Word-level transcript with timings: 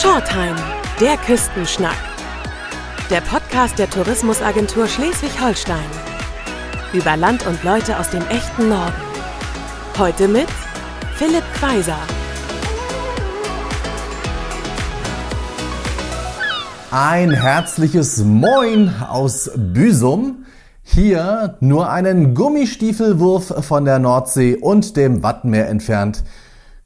Shortime, 0.00 0.54
der 1.00 1.16
Küstenschnack. 1.16 1.96
Der 3.10 3.20
Podcast 3.20 3.80
der 3.80 3.90
Tourismusagentur 3.90 4.86
Schleswig-Holstein. 4.86 5.90
Über 6.92 7.16
Land 7.16 7.44
und 7.48 7.64
Leute 7.64 7.98
aus 7.98 8.08
dem 8.10 8.22
echten 8.28 8.68
Norden. 8.68 8.94
Heute 9.98 10.28
mit 10.28 10.46
Philipp 11.16 11.42
Kweiser. 11.54 11.98
Ein 16.92 17.32
herzliches 17.32 18.22
Moin 18.22 18.94
aus 19.02 19.50
Büsum. 19.56 20.44
Hier 20.84 21.56
nur 21.58 21.90
einen 21.90 22.36
Gummistiefelwurf 22.36 23.52
von 23.66 23.84
der 23.84 23.98
Nordsee 23.98 24.54
und 24.54 24.96
dem 24.96 25.24
Wattenmeer 25.24 25.68
entfernt 25.68 26.22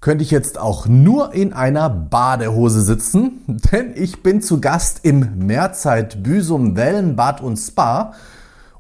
könnte 0.03 0.25
ich 0.25 0.33
jetzt 0.33 0.59
auch 0.59 0.87
nur 0.87 1.33
in 1.33 1.55
einer 1.55 1.89
Badehose 1.89 2.83
sitzen, 2.83 3.41
denn 3.73 3.95
ich 3.95 4.23
bin 4.23 4.43
zu 4.43 4.61
Gast 4.61 5.01
im 5.05 5.39
Mehrzeit 5.39 6.23
Büsum 6.23 6.77
Wellenbad 6.77 7.41
und 7.41 7.57
Spa 7.57 8.13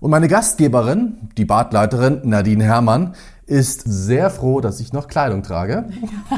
und 0.00 0.10
meine 0.10 0.26
Gastgeberin, 0.26 1.30
die 1.38 1.44
Badleiterin 1.44 2.20
Nadine 2.24 2.64
Herrmann, 2.64 3.14
ist 3.46 3.82
sehr 3.84 4.30
froh, 4.30 4.60
dass 4.60 4.80
ich 4.80 4.92
noch 4.92 5.06
Kleidung 5.06 5.44
trage. 5.44 5.84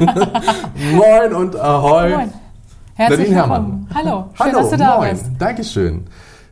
moin 0.93 1.33
und 1.33 1.55
Ahoi. 1.55 2.09
Moin. 2.09 2.33
Herzlich 2.93 3.19
Nadine 3.19 3.35
Herrmann. 3.35 3.87
Hallo, 3.93 4.29
schön, 4.33 4.45
Hallo, 4.45 4.59
dass 4.59 4.69
du 4.69 4.77
da 4.77 4.97
moin. 4.97 5.09
bist. 5.11 5.25
Dankeschön. 5.39 6.05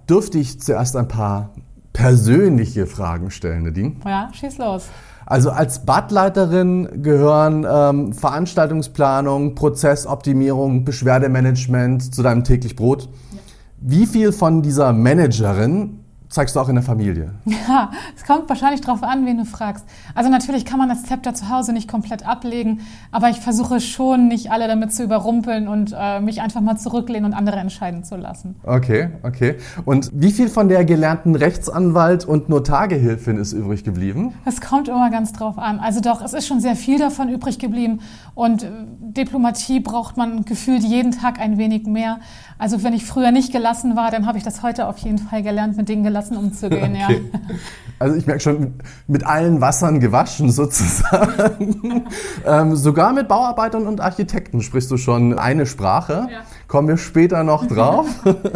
Dürfte 0.10 0.40
ich 0.40 0.60
zuerst 0.60 0.96
ein 0.96 1.08
paar 1.08 1.52
persönliche 1.94 2.88
Fragen 2.88 3.30
stellen, 3.30 3.66
Nadine? 3.66 3.98
Ja, 4.04 4.30
schieß 4.34 4.58
los. 4.58 4.88
Also 5.26 5.52
als 5.52 5.86
Badleiterin 5.86 7.02
gehören 7.02 7.66
ähm, 7.70 8.14
Veranstaltungsplanung, 8.14 9.56
Prozessoptimierung, 9.56 10.86
Beschwerdemanagement 10.86 12.14
zu 12.14 12.24
deinem 12.24 12.44
täglich 12.44 12.76
Brot. 12.76 13.04
Ja. 13.32 13.40
Wie 13.80 14.06
viel 14.06 14.32
von 14.32 14.62
dieser 14.62 14.94
Managerin 14.94 16.03
zeigst 16.34 16.56
du 16.56 16.60
auch 16.60 16.70
in 16.70 16.76
der 16.76 16.84
Familie? 16.84 17.32
Ja, 17.68 17.92
es 18.16 18.26
kommt 18.26 18.50
wahrscheinlich 18.50 18.82
darauf 18.82 19.04
an, 19.04 19.26
wen 19.26 19.38
du 19.38 19.46
fragst. 19.46 19.86
Also 20.16 20.30
natürlich 20.30 20.66
kann 20.66 20.80
man 20.80 20.90
das 20.90 21.04
Zepter 21.04 21.34
zu 21.34 21.50
Hause 21.50 21.72
nicht 21.72 21.90
komplett 21.90 22.28
ablegen, 22.28 22.82
aber 23.12 23.30
ich 23.30 23.40
versuche 23.40 23.80
schon, 23.80 24.28
nicht 24.28 24.52
alle 24.52 24.68
damit 24.68 24.92
zu 24.92 25.04
überrumpeln 25.04 25.68
und 25.68 25.96
äh, 25.98 26.20
mich 26.20 26.42
einfach 26.42 26.60
mal 26.60 26.76
zurücklehnen 26.76 27.26
und 27.32 27.34
andere 27.34 27.58
entscheiden 27.58 28.04
zu 28.04 28.18
lassen. 28.18 28.56
Okay, 28.64 29.10
okay. 29.22 29.58
Und 29.86 30.10
wie 30.14 30.32
viel 30.32 30.50
von 30.50 30.68
der 30.68 30.84
gelernten 30.84 31.36
Rechtsanwalt 31.36 32.26
und 32.26 32.50
Notargehilfin 32.50 33.38
ist 33.38 33.54
übrig 33.54 33.84
geblieben? 33.84 34.34
Es 34.46 34.60
kommt 34.60 34.90
immer 34.90 35.10
ganz 35.10 35.32
drauf 35.32 35.58
an. 35.58 35.80
Also 35.80 36.02
doch, 36.02 36.22
es 36.22 36.34
ist 36.34 36.48
schon 36.48 36.60
sehr 36.60 36.76
viel 36.76 37.00
davon 37.00 37.30
übrig 37.30 37.60
geblieben 37.60 38.02
und 38.36 38.64
äh, 38.64 38.68
Diplomatie 39.00 39.80
braucht 39.80 40.18
man 40.18 40.44
gefühlt 40.44 40.84
jeden 40.84 41.12
Tag 41.12 41.40
ein 41.40 41.58
wenig 41.58 41.86
mehr. 41.86 42.20
Also 42.58 42.84
wenn 42.84 42.94
ich 42.94 43.06
früher 43.06 43.32
nicht 43.32 43.52
gelassen 43.52 43.96
war, 43.96 44.12
dann 44.12 44.26
habe 44.26 44.38
ich 44.38 44.44
das 44.44 44.64
heute 44.64 44.88
auf 44.88 44.98
jeden 44.98 45.20
Fall 45.20 45.44
gelernt, 45.44 45.78
mit 45.78 45.88
Dingen 45.88 46.04
gelassen 46.04 46.23
umzugehen. 46.32 46.98
okay. 47.04 47.22
ja. 47.32 47.56
Also 48.04 48.18
ich 48.18 48.26
merke 48.26 48.42
schon, 48.42 48.74
mit 49.08 49.26
allen 49.26 49.62
Wassern 49.62 50.02
gewaschen 50.02 50.52
sozusagen. 50.52 52.04
ähm, 52.46 52.76
sogar 52.76 53.14
mit 53.14 53.30
Bauarbeitern 53.30 53.88
und 53.88 54.02
Architekten 54.02 54.62
sprichst 54.62 54.92
du 54.92 54.98
schon 54.98 55.40
eine 55.40 55.66
Sprache. 55.66 56.28
Ja. 56.30 56.42
Kommen 56.68 56.90
wir 56.90 56.98
später 56.98 57.46
noch 57.46 57.66
drauf, 57.66 58.08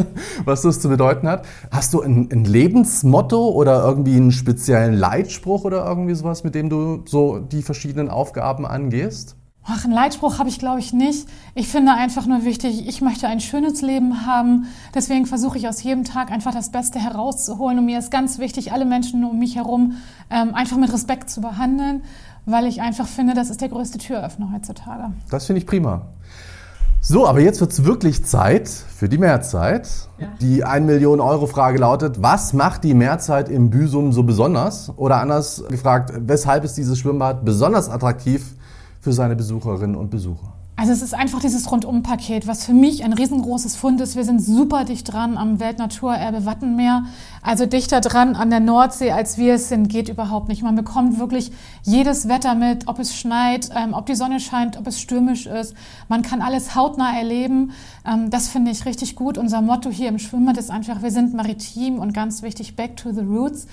was 0.46 0.64
das 0.64 0.82
zu 0.82 0.90
bedeuten 0.90 1.30
hat. 1.30 1.46
Hast 1.72 1.94
du 1.94 2.02
ein, 2.02 2.28
ein 2.30 2.44
Lebensmotto 2.44 3.50
oder 3.52 3.84
irgendwie 3.86 4.18
einen 4.18 4.34
speziellen 4.34 4.96
Leitspruch 4.96 5.64
oder 5.64 5.86
irgendwie 5.86 6.16
sowas, 6.16 6.44
mit 6.44 6.54
dem 6.54 6.70
du 6.70 7.04
so 7.06 7.40
die 7.40 7.62
verschiedenen 7.62 8.10
Aufgaben 8.10 8.66
angehst? 8.66 9.37
Ach, 9.70 9.84
einen 9.84 9.94
Leitspruch 9.94 10.40
habe 10.40 10.48
ich, 10.48 10.60
glaube 10.60 10.80
ich, 10.80 10.94
nicht. 10.94 11.28
Ich 11.54 11.68
finde 11.68 11.92
einfach 11.92 12.26
nur 12.26 12.46
wichtig, 12.46 12.88
ich 12.88 13.02
möchte 13.02 13.28
ein 13.28 13.42
schönes 13.42 13.82
Leben 13.82 14.26
haben. 14.26 14.68
Deswegen 14.96 15.26
versuche 15.26 15.58
ich 15.58 15.68
aus 15.68 15.84
jedem 15.84 16.06
Tag 16.06 16.32
einfach 16.32 16.54
das 16.54 16.72
Beste 16.72 17.00
herauszuholen. 17.00 17.80
Und 17.80 17.86
mir 17.86 18.00
ist 18.00 18.10
ganz 18.10 18.40
wichtig, 18.40 18.72
alle 18.72 18.86
Menschen 18.86 19.26
um 19.26 19.38
mich 19.38 19.58
herum 19.58 19.98
ähm, 20.30 20.56
einfach 20.56 20.78
mit 20.78 20.94
Respekt 20.94 21.30
zu 21.30 21.42
behandeln, 21.42 22.04
weil 22.46 22.66
ich 22.66 22.82
einfach 22.82 23.08
finde, 23.08 23.34
das 23.34 23.50
ist 23.50 23.60
der 23.60 23.68
größte 23.68 23.98
Türöffner 23.98 24.52
heutzutage. 24.54 25.12
Das 25.30 25.48
finde 25.48 25.60
ich 25.60 25.68
prima. 25.68 26.04
So, 27.02 27.28
aber 27.28 27.42
jetzt 27.42 27.60
wird 27.60 27.72
es 27.72 27.84
wirklich 27.84 28.24
Zeit 28.24 28.70
für 28.70 29.10
die 29.10 29.18
Mehrzeit. 29.18 29.90
Ja. 30.18 30.28
Die 30.40 30.64
1 30.64 30.86
Million 30.86 31.20
Euro 31.20 31.46
Frage 31.46 31.78
lautet, 31.78 32.22
was 32.22 32.54
macht 32.54 32.86
die 32.86 32.94
Mehrzeit 32.94 33.50
im 33.50 33.70
Büsum 33.70 34.14
so 34.14 34.24
besonders? 34.24 34.94
Oder 34.96 35.18
anders 35.18 35.62
gefragt, 35.70 36.14
weshalb 36.16 36.64
ist 36.64 36.78
dieses 36.78 36.98
Schwimmbad 36.98 37.44
besonders 37.44 37.90
attraktiv 37.90 38.57
für 39.08 39.14
seine 39.14 39.38
Besucherinnen 39.38 39.96
und 39.96 40.10
Besucher? 40.10 40.52
Also 40.76 40.92
es 40.92 41.02
ist 41.02 41.14
einfach 41.14 41.40
dieses 41.40 41.72
Rundum-Paket, 41.72 42.46
was 42.46 42.66
für 42.66 42.74
mich 42.74 43.06
ein 43.06 43.14
riesengroßes 43.14 43.78
Fund 43.78 44.02
ist. 44.02 44.18
Wir 44.18 44.26
sind 44.26 44.42
super 44.42 44.84
dicht 44.84 45.12
dran 45.14 45.38
am 45.38 45.62
Weltnaturerbe 45.62 46.46
Wattenmeer. 46.46 47.06
Also 47.42 47.66
dichter 47.66 48.02
dran 48.02 48.36
an 48.36 48.50
der 48.50 48.60
Nordsee, 48.60 49.12
als 49.12 49.38
wir 49.38 49.54
es 49.54 49.70
sind, 49.70 49.88
geht 49.88 50.10
überhaupt 50.10 50.50
nicht. 50.50 50.62
Man 50.62 50.76
bekommt 50.76 51.20
wirklich 51.20 51.54
jedes 51.84 52.28
Wetter 52.28 52.54
mit, 52.54 52.90
ob 52.90 53.00
es 53.00 53.16
schneit, 53.16 53.70
ähm, 53.74 53.94
ob 53.94 54.08
die 54.08 54.16
Sonne 54.16 54.42
scheint, 54.42 54.78
ob 54.78 54.86
es 54.88 55.00
stürmisch 55.00 55.46
ist. 55.46 55.74
Man 56.10 56.22
kann 56.22 56.42
alles 56.42 56.76
hautnah 56.76 57.18
erleben. 57.18 57.72
Ähm, 58.06 58.30
das 58.30 58.50
finde 58.50 58.72
ich 58.72 58.86
richtig 58.86 59.16
gut. 59.16 59.38
Unser 59.38 59.62
Motto 59.62 59.90
hier 59.90 60.10
im 60.10 60.20
Schwimmbad 60.20 60.58
ist 60.58 60.70
einfach, 60.70 61.02
wir 61.02 61.12
sind 61.12 61.34
maritim 61.34 62.00
und 62.00 62.14
ganz 62.14 62.42
wichtig, 62.42 62.76
back 62.76 62.98
to 62.98 63.14
the 63.14 63.22
roots. 63.22 63.68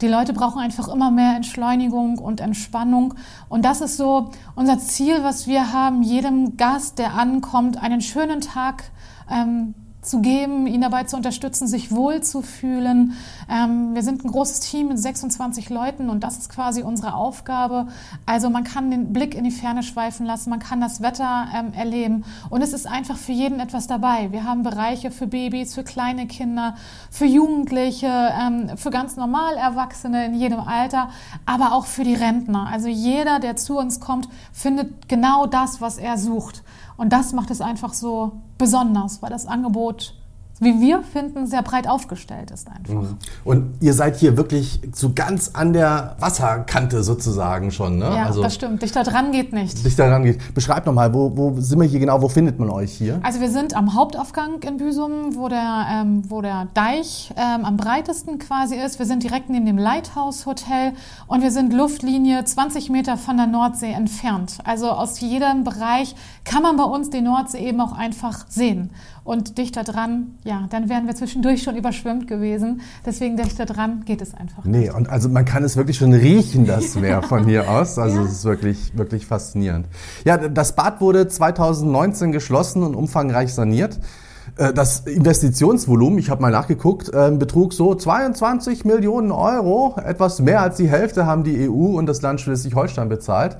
Die 0.00 0.08
Leute 0.08 0.32
brauchen 0.32 0.60
einfach 0.60 0.88
immer 0.88 1.10
mehr 1.10 1.34
Entschleunigung 1.34 2.18
und 2.18 2.40
Entspannung. 2.40 3.14
Und 3.48 3.64
das 3.64 3.80
ist 3.80 3.96
so 3.96 4.30
unser 4.54 4.78
Ziel, 4.78 5.24
was 5.24 5.46
wir 5.46 5.72
haben, 5.72 6.02
jedem 6.02 6.56
Gast, 6.56 6.98
der 6.98 7.14
ankommt, 7.14 7.82
einen 7.82 8.00
schönen 8.00 8.40
Tag 8.40 8.84
ähm, 9.30 9.74
zu 10.00 10.20
geben, 10.20 10.66
ihn 10.66 10.80
dabei 10.80 11.04
zu 11.04 11.16
unterstützen, 11.16 11.66
sich 11.66 11.90
wohlzufühlen. 11.90 13.14
Ähm, 13.50 13.94
wir 13.94 14.02
sind 14.02 14.24
ein 14.24 14.30
großes 14.30 14.60
Team 14.60 14.88
mit 14.88 14.98
26 14.98 15.70
Leuten 15.70 16.08
und 16.08 16.22
das 16.22 16.38
ist 16.38 16.50
quasi 16.50 16.82
unsere 16.82 17.14
Aufgabe. 17.14 17.88
Also 18.24 18.48
man 18.48 18.62
kann 18.62 18.90
den 18.90 19.12
Blick 19.12 19.34
in 19.34 19.44
die 19.44 19.50
Ferne 19.50 19.82
schweifen 19.82 20.24
lassen, 20.24 20.50
man 20.50 20.60
kann 20.60 20.80
das 20.80 21.02
Wetter 21.02 21.48
ähm, 21.54 21.72
erleben 21.72 22.24
und 22.48 22.62
es 22.62 22.72
ist 22.72 22.86
einfach 22.86 23.16
für 23.16 23.32
jeden 23.32 23.58
etwas 23.58 23.88
dabei. 23.88 24.30
Wir 24.30 24.44
haben 24.44 24.62
Bereiche 24.62 25.10
für 25.10 25.26
Babys, 25.26 25.74
für 25.74 25.82
kleine 25.82 26.26
Kinder, 26.26 26.76
für 27.10 27.26
Jugendliche, 27.26 28.32
ähm, 28.40 28.76
für 28.76 28.90
ganz 28.90 29.16
normal 29.16 29.56
Erwachsene 29.56 30.26
in 30.26 30.34
jedem 30.34 30.60
Alter, 30.60 31.10
aber 31.44 31.72
auch 31.72 31.86
für 31.86 32.04
die 32.04 32.14
Rentner. 32.14 32.68
Also 32.70 32.88
jeder, 32.88 33.40
der 33.40 33.56
zu 33.56 33.76
uns 33.76 33.98
kommt, 33.98 34.28
findet 34.52 35.08
genau 35.08 35.46
das, 35.46 35.80
was 35.80 35.98
er 35.98 36.18
sucht. 36.18 36.62
Und 36.98 37.12
das 37.12 37.32
macht 37.32 37.50
es 37.50 37.60
einfach 37.60 37.94
so 37.94 38.32
besonders, 38.58 39.22
weil 39.22 39.30
das 39.30 39.46
Angebot 39.46 40.17
wie 40.60 40.80
wir 40.80 41.02
finden, 41.02 41.46
sehr 41.46 41.62
breit 41.62 41.88
aufgestellt 41.88 42.50
ist 42.50 42.68
einfach. 42.68 43.02
Mhm. 43.02 43.16
Und 43.44 43.74
ihr 43.80 43.94
seid 43.94 44.16
hier 44.16 44.36
wirklich 44.36 44.80
so 44.92 45.12
ganz 45.14 45.52
an 45.54 45.72
der 45.72 46.16
Wasserkante 46.18 47.02
sozusagen 47.04 47.70
schon, 47.70 47.98
ne? 47.98 48.06
Ja, 48.06 48.26
also, 48.26 48.42
das 48.42 48.54
stimmt. 48.54 48.82
Dichter 48.82 49.04
dran 49.04 49.30
geht 49.32 49.52
nicht. 49.52 49.84
Dichter 49.84 50.08
dran 50.08 50.24
geht. 50.24 50.54
Beschreibt 50.54 50.86
nochmal, 50.86 51.14
wo, 51.14 51.36
wo 51.36 51.60
sind 51.60 51.80
wir 51.80 51.86
hier 51.86 52.00
genau, 52.00 52.20
wo 52.22 52.28
findet 52.28 52.58
man 52.58 52.70
euch 52.70 52.92
hier? 52.92 53.20
Also 53.22 53.40
wir 53.40 53.50
sind 53.50 53.76
am 53.76 53.94
Hauptaufgang 53.94 54.60
in 54.62 54.76
Büsum, 54.78 55.36
wo 55.36 55.48
der, 55.48 55.86
ähm, 55.90 56.22
wo 56.28 56.42
der 56.42 56.66
Deich 56.74 57.32
ähm, 57.36 57.64
am 57.64 57.76
breitesten 57.76 58.38
quasi 58.38 58.76
ist. 58.76 58.98
Wir 58.98 59.06
sind 59.06 59.22
direkt 59.22 59.50
neben 59.50 59.66
dem 59.66 59.78
Lighthouse 59.78 60.46
Hotel 60.46 60.92
und 61.26 61.42
wir 61.42 61.50
sind 61.50 61.72
Luftlinie 61.72 62.44
20 62.44 62.90
Meter 62.90 63.16
von 63.16 63.36
der 63.36 63.46
Nordsee 63.46 63.92
entfernt. 63.92 64.58
Also 64.64 64.90
aus 64.90 65.20
jedem 65.20 65.64
Bereich 65.64 66.14
kann 66.44 66.62
man 66.62 66.76
bei 66.76 66.84
uns 66.84 67.10
die 67.10 67.20
Nordsee 67.20 67.58
eben 67.58 67.80
auch 67.80 67.92
einfach 67.92 68.46
sehen 68.48 68.90
und 69.28 69.58
dichter 69.58 69.84
dran, 69.84 70.38
ja, 70.48 70.66
dann 70.70 70.88
wären 70.88 71.06
wir 71.06 71.14
zwischendurch 71.14 71.62
schon 71.62 71.76
überschwemmt 71.76 72.26
gewesen. 72.26 72.80
Deswegen 73.04 73.36
dichter 73.36 73.66
dran 73.66 74.02
geht 74.06 74.22
es 74.22 74.32
einfach. 74.34 74.64
Nee, 74.64 74.78
nicht. 74.78 74.94
und 74.94 75.10
also 75.10 75.28
man 75.28 75.44
kann 75.44 75.62
es 75.62 75.76
wirklich 75.76 75.98
schon 75.98 76.14
riechen, 76.14 76.64
das 76.64 76.94
Meer 76.98 77.22
von 77.22 77.44
hier 77.44 77.70
aus. 77.70 77.98
Also 77.98 78.20
ja. 78.20 78.24
es 78.24 78.32
ist 78.32 78.44
wirklich, 78.44 78.96
wirklich 78.96 79.26
faszinierend. 79.26 79.86
Ja, 80.24 80.38
das 80.38 80.74
Bad 80.74 81.02
wurde 81.02 81.28
2019 81.28 82.32
geschlossen 82.32 82.82
und 82.82 82.94
umfangreich 82.94 83.52
saniert. 83.52 84.00
Äh, 84.56 84.72
das 84.72 85.00
Investitionsvolumen, 85.00 86.18
ich 86.18 86.30
habe 86.30 86.40
mal 86.40 86.50
nachgeguckt, 86.50 87.12
äh, 87.12 87.30
betrug 87.30 87.74
so 87.74 87.94
22 87.94 88.86
Millionen 88.86 89.32
Euro. 89.32 89.96
Etwas 90.02 90.40
mehr 90.40 90.62
als 90.62 90.78
die 90.78 90.88
Hälfte 90.88 91.26
haben 91.26 91.44
die 91.44 91.68
EU 91.68 91.98
und 91.98 92.06
das 92.06 92.22
Land 92.22 92.40
Schleswig-Holstein 92.40 93.10
bezahlt. 93.10 93.58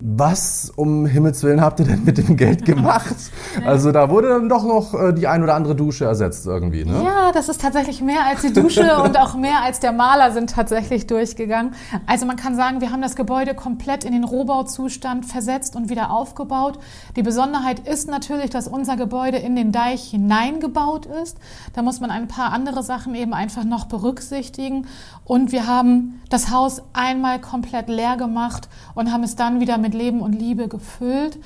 Was 0.00 0.72
um 0.74 1.06
Himmels 1.06 1.44
Willen 1.44 1.60
habt 1.60 1.78
ihr 1.78 1.86
denn 1.86 2.02
mit 2.04 2.18
dem 2.18 2.36
Geld 2.36 2.64
gemacht? 2.64 3.14
Also 3.64 3.92
da 3.92 4.10
wurde 4.10 4.28
dann 4.30 4.48
doch 4.48 4.64
noch 4.64 4.94
äh, 4.94 5.12
die 5.12 5.28
ein 5.28 5.42
oder 5.42 5.54
andere 5.54 5.76
Dusche 5.76 6.04
ersetzt 6.06 6.44
irgendwie, 6.44 6.84
ne? 6.84 7.02
Ja, 7.04 7.30
das 7.32 7.48
ist 7.48 7.60
tatsächlich 7.60 8.02
mehr 8.02 8.26
als 8.26 8.42
die 8.42 8.52
Dusche 8.52 8.96
und 9.04 9.16
auch 9.16 9.36
mehr 9.36 9.62
als 9.62 9.78
der 9.78 9.92
Maler 9.92 10.32
sind 10.32 10.50
tatsächlich 10.50 11.06
durchgegangen. 11.06 11.74
Also 12.06 12.26
man 12.26 12.36
kann 12.36 12.56
sagen, 12.56 12.80
wir 12.80 12.90
haben 12.90 13.00
das 13.00 13.14
Gebäude 13.14 13.54
komplett 13.54 14.04
in 14.04 14.12
den 14.12 14.24
Rohbauzustand 14.24 15.24
versetzt 15.24 15.76
und 15.76 15.88
wieder 15.88 16.10
aufgebaut. 16.10 16.80
Die 17.14 17.22
Besonderheit 17.22 17.86
ist 17.86 18.08
natürlich, 18.08 18.50
dass 18.50 18.66
unser 18.66 18.96
Gebäude 18.96 19.38
in 19.38 19.54
den 19.54 19.70
Deich 19.70 20.10
hineingebaut 20.10 21.06
ist. 21.06 21.38
Da 21.74 21.82
muss 21.82 22.00
man 22.00 22.10
ein 22.10 22.26
paar 22.26 22.52
andere 22.52 22.82
Sachen 22.82 23.14
eben 23.14 23.32
einfach 23.32 23.64
noch 23.64 23.86
berücksichtigen. 23.86 24.86
Und 25.24 25.52
wir 25.52 25.66
haben 25.66 26.20
das 26.28 26.50
Haus 26.50 26.82
einmal 26.92 27.40
komplett 27.40 27.88
leer 27.88 28.16
gemacht 28.16 28.68
und 28.94 29.12
haben 29.12 29.22
es 29.22 29.36
dann 29.36 29.60
wieder 29.60 29.78
mit 29.78 29.93
Leben 29.94 30.20
und 30.20 30.32
Liebe 30.32 30.68
gefüllt. 30.68 31.38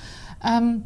Ähm, 0.44 0.84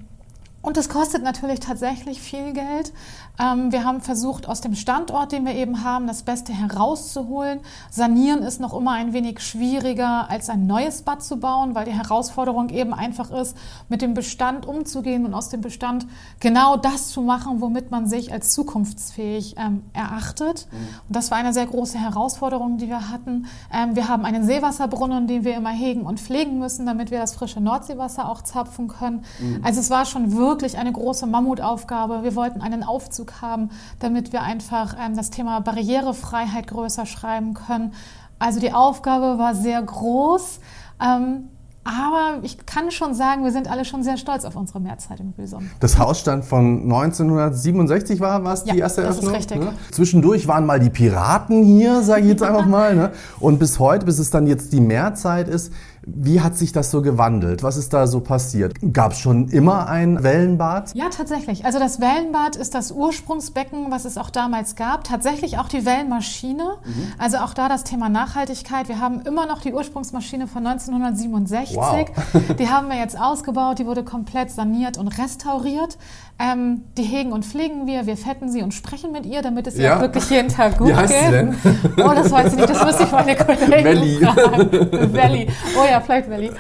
Und 0.61 0.77
es 0.77 0.89
kostet 0.89 1.23
natürlich 1.25 1.59
tatsächlich 1.61 2.21
viel 2.21 2.53
Geld. 2.53 2.93
Ähm, 3.39 3.73
wir 3.73 3.85
haben 3.85 4.03
versucht, 4.03 4.47
aus 4.47 4.61
dem 4.61 4.75
Standort, 4.75 5.33
den 5.33 5.47
wir 5.47 5.55
eben 5.55 5.85
haben, 5.85 6.07
das 6.07 6.23
Beste 6.23 6.53
herauszuholen. 6.53 7.61
Sanieren 7.91 8.43
ist 8.43 8.61
noch 8.61 8.77
immer 8.77 8.93
ein 8.93 9.15
wenig 9.15 9.41
schwieriger, 9.41 10.29
als 10.29 10.51
ein 10.51 10.67
neues 10.67 11.03
Bad 11.03 11.23
zu 11.23 11.39
bauen, 11.39 11.75
weil 11.75 11.87
die 11.87 11.93
Herausforderung 11.93 12.69
eben 12.69 12.93
einfach 12.93 13.31
ist, 13.31 13.57
mit 13.89 14.03
dem 14.03 14.13
Bestand 14.13 14.67
umzugehen 14.67 15.25
und 15.25 15.33
aus 15.33 15.49
dem 15.49 15.63
Bestand 15.63 16.07
genau 16.41 16.77
das 16.77 17.09
zu 17.09 17.23
machen, 17.23 17.61
womit 17.63 17.91
man 17.91 18.07
sich 18.07 18.33
als 18.33 18.51
zukunftsfähig 18.51 19.57
ähm, 19.57 19.83
erachtet. 19.95 20.69
Mhm. 20.71 20.77
Und 21.09 21.17
das 21.17 21.31
war 21.31 21.39
eine 21.39 21.55
sehr 21.55 21.67
große 21.67 21.99
Herausforderung, 21.99 22.77
die 22.77 22.89
wir 22.89 23.09
hatten. 23.09 23.47
Ähm, 23.73 23.97
wir 23.97 24.09
haben 24.09 24.27
einen 24.27 24.45
Seewasserbrunnen, 24.45 25.27
den 25.27 25.45
wir 25.45 25.57
immer 25.57 25.71
hegen 25.71 26.03
und 26.03 26.21
pflegen 26.21 26.59
müssen, 26.59 26.85
damit 26.85 27.11
wir 27.11 27.19
das 27.19 27.35
frische 27.35 27.61
Nordseewasser 27.61 28.29
auch 28.29 28.43
zapfen 28.43 28.89
können. 28.89 29.25
Mhm. 29.41 29.61
Also 29.63 29.81
es 29.81 29.89
war 29.89 30.05
schon 30.05 30.37
wirklich 30.37 30.77
eine 30.77 30.93
große 30.93 31.27
Mammutaufgabe. 31.27 32.23
Wir 32.23 32.37
wollten 32.37 32.61
einen 32.61 32.83
Aufzug 32.83 33.22
haben, 33.41 33.71
damit 34.01 34.33
wir 34.33 34.43
einfach 34.43 34.97
ähm, 34.99 35.17
das 35.17 35.31
Thema 35.31 35.61
Barrierefreiheit 35.61 36.67
größer 36.67 37.07
schreiben 37.07 37.55
können. 37.55 37.95
Also 38.39 38.59
die 38.59 38.73
Aufgabe 38.73 39.39
war 39.39 39.55
sehr 39.55 39.81
groß. 39.81 40.61
Ähm, 41.01 41.49
aber 41.85 42.39
ich 42.43 42.65
kann 42.65 42.93
schon 42.93 43.13
sagen, 43.13 43.43
wir 43.43 43.51
sind 43.51 43.69
alle 43.69 43.85
schon 43.85 44.05
sehr 44.05 44.17
stolz 44.17 44.45
auf 44.45 44.55
unsere 44.55 44.79
Mehrzeit 44.79 45.19
im 45.19 45.33
Büsum. 45.33 45.69
Das 45.81 45.99
Haus 45.99 46.21
stand 46.21 46.45
von 46.45 46.83
1967 46.83 48.21
war, 48.21 48.45
war 48.45 48.55
es 48.55 48.65
ja, 48.65 48.75
die 48.75 48.79
erste 48.79 49.03
Eröffnung? 49.03 49.33
Das 49.33 49.43
ist 49.43 49.51
richtig. 49.51 49.65
Ne? 49.65 49.73
Zwischendurch 49.91 50.47
waren 50.47 50.65
mal 50.65 50.79
die 50.79 50.91
Piraten 50.91 51.65
hier, 51.65 52.03
sage 52.03 52.23
ich 52.23 52.29
jetzt 52.29 52.43
einfach 52.45 52.67
mal. 52.67 52.95
Ne? 52.95 53.11
Und 53.41 53.59
bis 53.59 53.81
heute, 53.81 54.07
bis 54.07 54.21
es 54.21 54.31
dann 54.31 54.47
jetzt 54.47 54.73
die 54.73 54.81
Mehrzeit 54.81 55.49
ist, 55.49 55.73
wie 56.05 56.41
hat 56.41 56.57
sich 56.57 56.73
das 56.73 56.91
so 56.91 57.01
gewandelt? 57.01 57.63
Was 57.63 57.77
ist 57.77 57.93
da 57.93 58.07
so 58.07 58.21
passiert? 58.21 58.75
Gab 58.93 59.13
es 59.13 59.21
schon 59.21 59.49
immer 59.49 59.89
ein 59.89 60.23
Wellenbad? 60.23 60.95
Ja, 60.95 61.09
tatsächlich. 61.11 61.65
Also 61.65 61.79
das 61.79 62.01
Wellenbad 62.01 62.57
ist 62.57 62.75
das 62.75 62.91
Ursprungsbecken, 62.91 63.91
was 63.91 64.05
es 64.05 64.19
auch 64.19 64.31
damals 64.31 64.75
gab. 64.75 65.05
Tatsächlich 65.05 65.59
auch 65.59 65.69
die 65.69 65.87
Wellenmaschine. 65.87 66.79
Mhm. 66.85 67.13
Also 67.19 67.39
auch 67.39 67.55
da 67.55 67.69
das 67.69 67.85
Thema 67.85 68.09
Nachhaltigkeit. 68.09 68.89
Wir 68.89 69.01
haben 69.01 69.21
immer 69.21 69.47
noch 69.47 69.61
die 69.61 69.73
Ursprungsmaschine 69.73 70.49
von 70.49 70.67
1967. 70.67 71.77
Wow. 71.77 72.07
die 72.59 72.69
haben 72.69 72.89
wir 72.89 72.97
jetzt 72.97 73.19
ausgebaut. 73.19 73.79
Die 73.79 73.87
wurde 73.87 74.03
komplett 74.03 74.51
saniert 74.51 74.99
und 74.99 75.07
restauriert. 75.09 75.99
Ähm, 76.39 76.83
die 76.97 77.05
hegen 77.05 77.31
und 77.31 77.45
pflegen 77.45 77.87
wir, 77.87 78.07
wir 78.07 78.17
fetten 78.17 78.51
sie 78.51 78.63
und 78.63 78.75
sprechen 78.75 79.13
mit 79.13 79.27
ihr, 79.27 79.43
damit 79.43 79.69
es 79.69 79.77
ja. 79.77 79.97
ihr 79.97 80.01
wirklich 80.01 80.29
jeden 80.29 80.49
Tag 80.49 80.79
gut 80.79 80.89
Wie 80.89 80.95
heißt 80.95 81.13
geht. 81.13 81.25
Sie 81.27 81.31
denn? 81.31 81.57
Oh, 81.99 82.11
das 82.15 82.33
weiß 82.33 82.53
ich 82.53 82.59
nicht, 82.59 82.71
das 82.71 82.85
müsste 82.85 83.05
ich 83.05 83.13
meine 83.13 83.37
Kollegin 83.45 83.69
Melli. 83.69 84.17
fragen. 84.17 85.13
Melli. 85.13 85.49
Oh 85.79 85.85
ja, 85.89 85.92
vielleicht 86.01 86.29
Melli. 86.29 86.53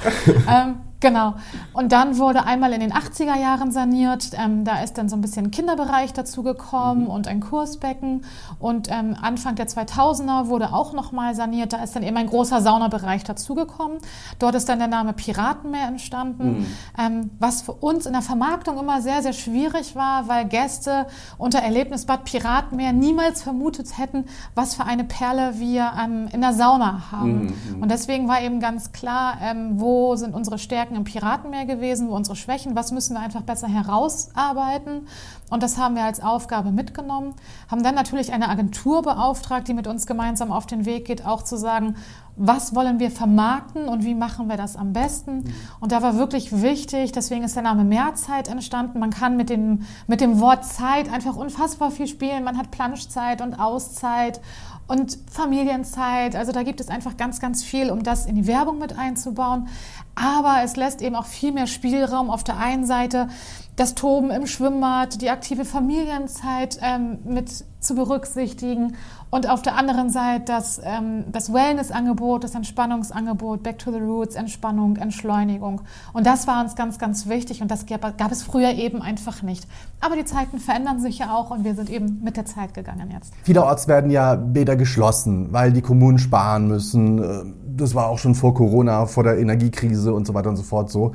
Ähm, 0.48 0.76
Genau. 1.02 1.34
Und 1.72 1.92
dann 1.92 2.16
wurde 2.16 2.44
einmal 2.44 2.72
in 2.72 2.80
den 2.80 2.92
80er 2.92 3.36
Jahren 3.36 3.72
saniert. 3.72 4.30
Ähm, 4.38 4.64
da 4.64 4.82
ist 4.82 4.96
dann 4.96 5.08
so 5.08 5.16
ein 5.16 5.20
bisschen 5.20 5.50
Kinderbereich 5.50 6.12
dazugekommen 6.12 7.04
mhm. 7.04 7.10
und 7.10 7.28
ein 7.28 7.40
Kursbecken. 7.40 8.24
Und 8.58 8.88
ähm, 8.90 9.16
Anfang 9.20 9.56
der 9.56 9.66
2000er 9.66 10.46
wurde 10.46 10.72
auch 10.72 10.92
nochmal 10.92 11.34
saniert. 11.34 11.72
Da 11.72 11.82
ist 11.82 11.96
dann 11.96 12.04
eben 12.04 12.16
ein 12.16 12.28
großer 12.28 12.62
Saunabereich 12.62 13.24
dazugekommen. 13.24 13.98
Dort 14.38 14.54
ist 14.54 14.68
dann 14.68 14.78
der 14.78 14.88
Name 14.88 15.12
Piratenmeer 15.12 15.88
entstanden. 15.88 16.60
Mhm. 16.60 16.66
Ähm, 16.98 17.30
was 17.40 17.62
für 17.62 17.72
uns 17.72 18.06
in 18.06 18.12
der 18.12 18.22
Vermarktung 18.22 18.78
immer 18.78 19.02
sehr, 19.02 19.22
sehr 19.22 19.32
schwierig 19.32 19.96
war, 19.96 20.28
weil 20.28 20.44
Gäste 20.44 21.06
unter 21.36 21.58
Erlebnisbad 21.58 22.24
Piratenmeer 22.24 22.92
niemals 22.92 23.42
vermutet 23.42 23.98
hätten, 23.98 24.26
was 24.54 24.76
für 24.76 24.84
eine 24.84 25.02
Perle 25.02 25.54
wir 25.58 25.92
ähm, 26.02 26.28
in 26.32 26.40
der 26.40 26.52
Sauna 26.52 27.10
haben. 27.10 27.46
Mhm. 27.46 27.82
Und 27.82 27.90
deswegen 27.90 28.28
war 28.28 28.40
eben 28.40 28.60
ganz 28.60 28.92
klar, 28.92 29.38
ähm, 29.42 29.80
wo 29.80 30.14
sind 30.14 30.32
unsere 30.32 30.58
Stärken 30.58 30.91
Stärken 30.92 30.96
im 30.96 31.04
Piratenmeer 31.04 31.64
gewesen, 31.64 32.08
wo 32.08 32.14
unsere 32.14 32.36
Schwächen, 32.36 32.76
was 32.76 32.92
müssen 32.92 33.14
wir 33.14 33.20
einfach 33.20 33.42
besser 33.42 33.68
herausarbeiten. 33.68 35.08
Und 35.50 35.62
das 35.62 35.78
haben 35.78 35.94
wir 35.96 36.04
als 36.04 36.20
Aufgabe 36.20 36.70
mitgenommen. 36.70 37.34
Haben 37.70 37.82
dann 37.82 37.94
natürlich 37.94 38.32
eine 38.32 38.48
Agentur 38.48 39.02
beauftragt, 39.02 39.68
die 39.68 39.74
mit 39.74 39.86
uns 39.86 40.06
gemeinsam 40.06 40.52
auf 40.52 40.66
den 40.66 40.84
Weg 40.84 41.06
geht, 41.06 41.24
auch 41.24 41.42
zu 41.42 41.56
sagen, 41.56 41.96
was 42.36 42.74
wollen 42.74 42.98
wir 42.98 43.10
vermarkten 43.10 43.88
und 43.88 44.04
wie 44.04 44.14
machen 44.14 44.48
wir 44.48 44.56
das 44.56 44.76
am 44.76 44.94
besten. 44.94 45.52
Und 45.80 45.92
da 45.92 46.02
war 46.02 46.16
wirklich 46.16 46.62
wichtig, 46.62 47.12
deswegen 47.12 47.44
ist 47.44 47.56
der 47.56 47.62
Name 47.62 47.84
Mehrzeit 47.84 48.48
entstanden. 48.48 49.00
Man 49.00 49.10
kann 49.10 49.36
mit 49.36 49.50
dem, 49.50 49.82
mit 50.06 50.22
dem 50.22 50.40
Wort 50.40 50.64
Zeit 50.64 51.12
einfach 51.12 51.36
unfassbar 51.36 51.90
viel 51.90 52.06
spielen. 52.06 52.44
Man 52.44 52.56
hat 52.56 52.70
Planschzeit 52.70 53.42
und 53.42 53.54
Auszeit 53.54 54.40
und 54.86 55.18
Familienzeit. 55.30 56.36
Also 56.36 56.52
da 56.52 56.62
gibt 56.62 56.80
es 56.80 56.88
einfach 56.88 57.16
ganz, 57.16 57.40
ganz 57.40 57.62
viel, 57.62 57.90
um 57.90 58.02
das 58.02 58.26
in 58.26 58.36
die 58.36 58.46
Werbung 58.46 58.78
mit 58.78 58.98
einzubauen. 58.98 59.68
Aber 60.14 60.62
es 60.62 60.76
lässt 60.76 61.02
eben 61.02 61.16
auch 61.16 61.26
viel 61.26 61.52
mehr 61.52 61.66
Spielraum 61.66 62.30
auf 62.30 62.44
der 62.44 62.58
einen 62.58 62.86
Seite, 62.86 63.28
das 63.76 63.94
Toben 63.94 64.30
im 64.30 64.46
Schwimmbad, 64.46 65.22
die 65.22 65.30
aktive 65.30 65.64
Familienzeit 65.64 66.78
ähm, 66.82 67.18
mit 67.24 67.64
zu 67.82 67.94
berücksichtigen 67.94 68.94
und 69.30 69.48
auf 69.48 69.62
der 69.62 69.76
anderen 69.76 70.10
Seite 70.10 70.44
das, 70.46 70.80
ähm, 70.84 71.24
das 71.32 71.52
Wellness-Angebot, 71.52 72.44
das 72.44 72.54
Entspannungsangebot, 72.54 73.62
Back 73.62 73.78
to 73.78 73.90
the 73.90 73.98
Roots, 73.98 74.34
Entspannung, 74.34 74.96
Entschleunigung. 74.96 75.80
Und 76.12 76.26
das 76.26 76.46
war 76.46 76.62
uns 76.62 76.76
ganz, 76.76 76.98
ganz 76.98 77.28
wichtig 77.28 77.62
und 77.62 77.70
das 77.70 77.86
gab, 77.86 78.18
gab 78.18 78.30
es 78.30 78.42
früher 78.42 78.72
eben 78.72 79.02
einfach 79.02 79.42
nicht. 79.42 79.66
Aber 80.00 80.16
die 80.16 80.24
Zeiten 80.24 80.58
verändern 80.58 81.00
sich 81.00 81.18
ja 81.18 81.34
auch 81.34 81.50
und 81.50 81.64
wir 81.64 81.74
sind 81.74 81.90
eben 81.90 82.20
mit 82.22 82.36
der 82.36 82.44
Zeit 82.44 82.74
gegangen 82.74 83.10
jetzt. 83.10 83.32
Vielerorts 83.42 83.88
werden 83.88 84.10
ja 84.10 84.34
Bäder 84.34 84.76
geschlossen, 84.76 85.52
weil 85.52 85.72
die 85.72 85.82
Kommunen 85.82 86.18
sparen 86.18 86.68
müssen. 86.68 87.54
Das 87.76 87.94
war 87.94 88.08
auch 88.08 88.18
schon 88.18 88.34
vor 88.34 88.54
Corona, 88.54 89.06
vor 89.06 89.24
der 89.24 89.38
Energiekrise 89.38 90.12
und 90.12 90.26
so 90.26 90.34
weiter 90.34 90.50
und 90.50 90.56
so 90.56 90.62
fort 90.62 90.90
so. 90.90 91.12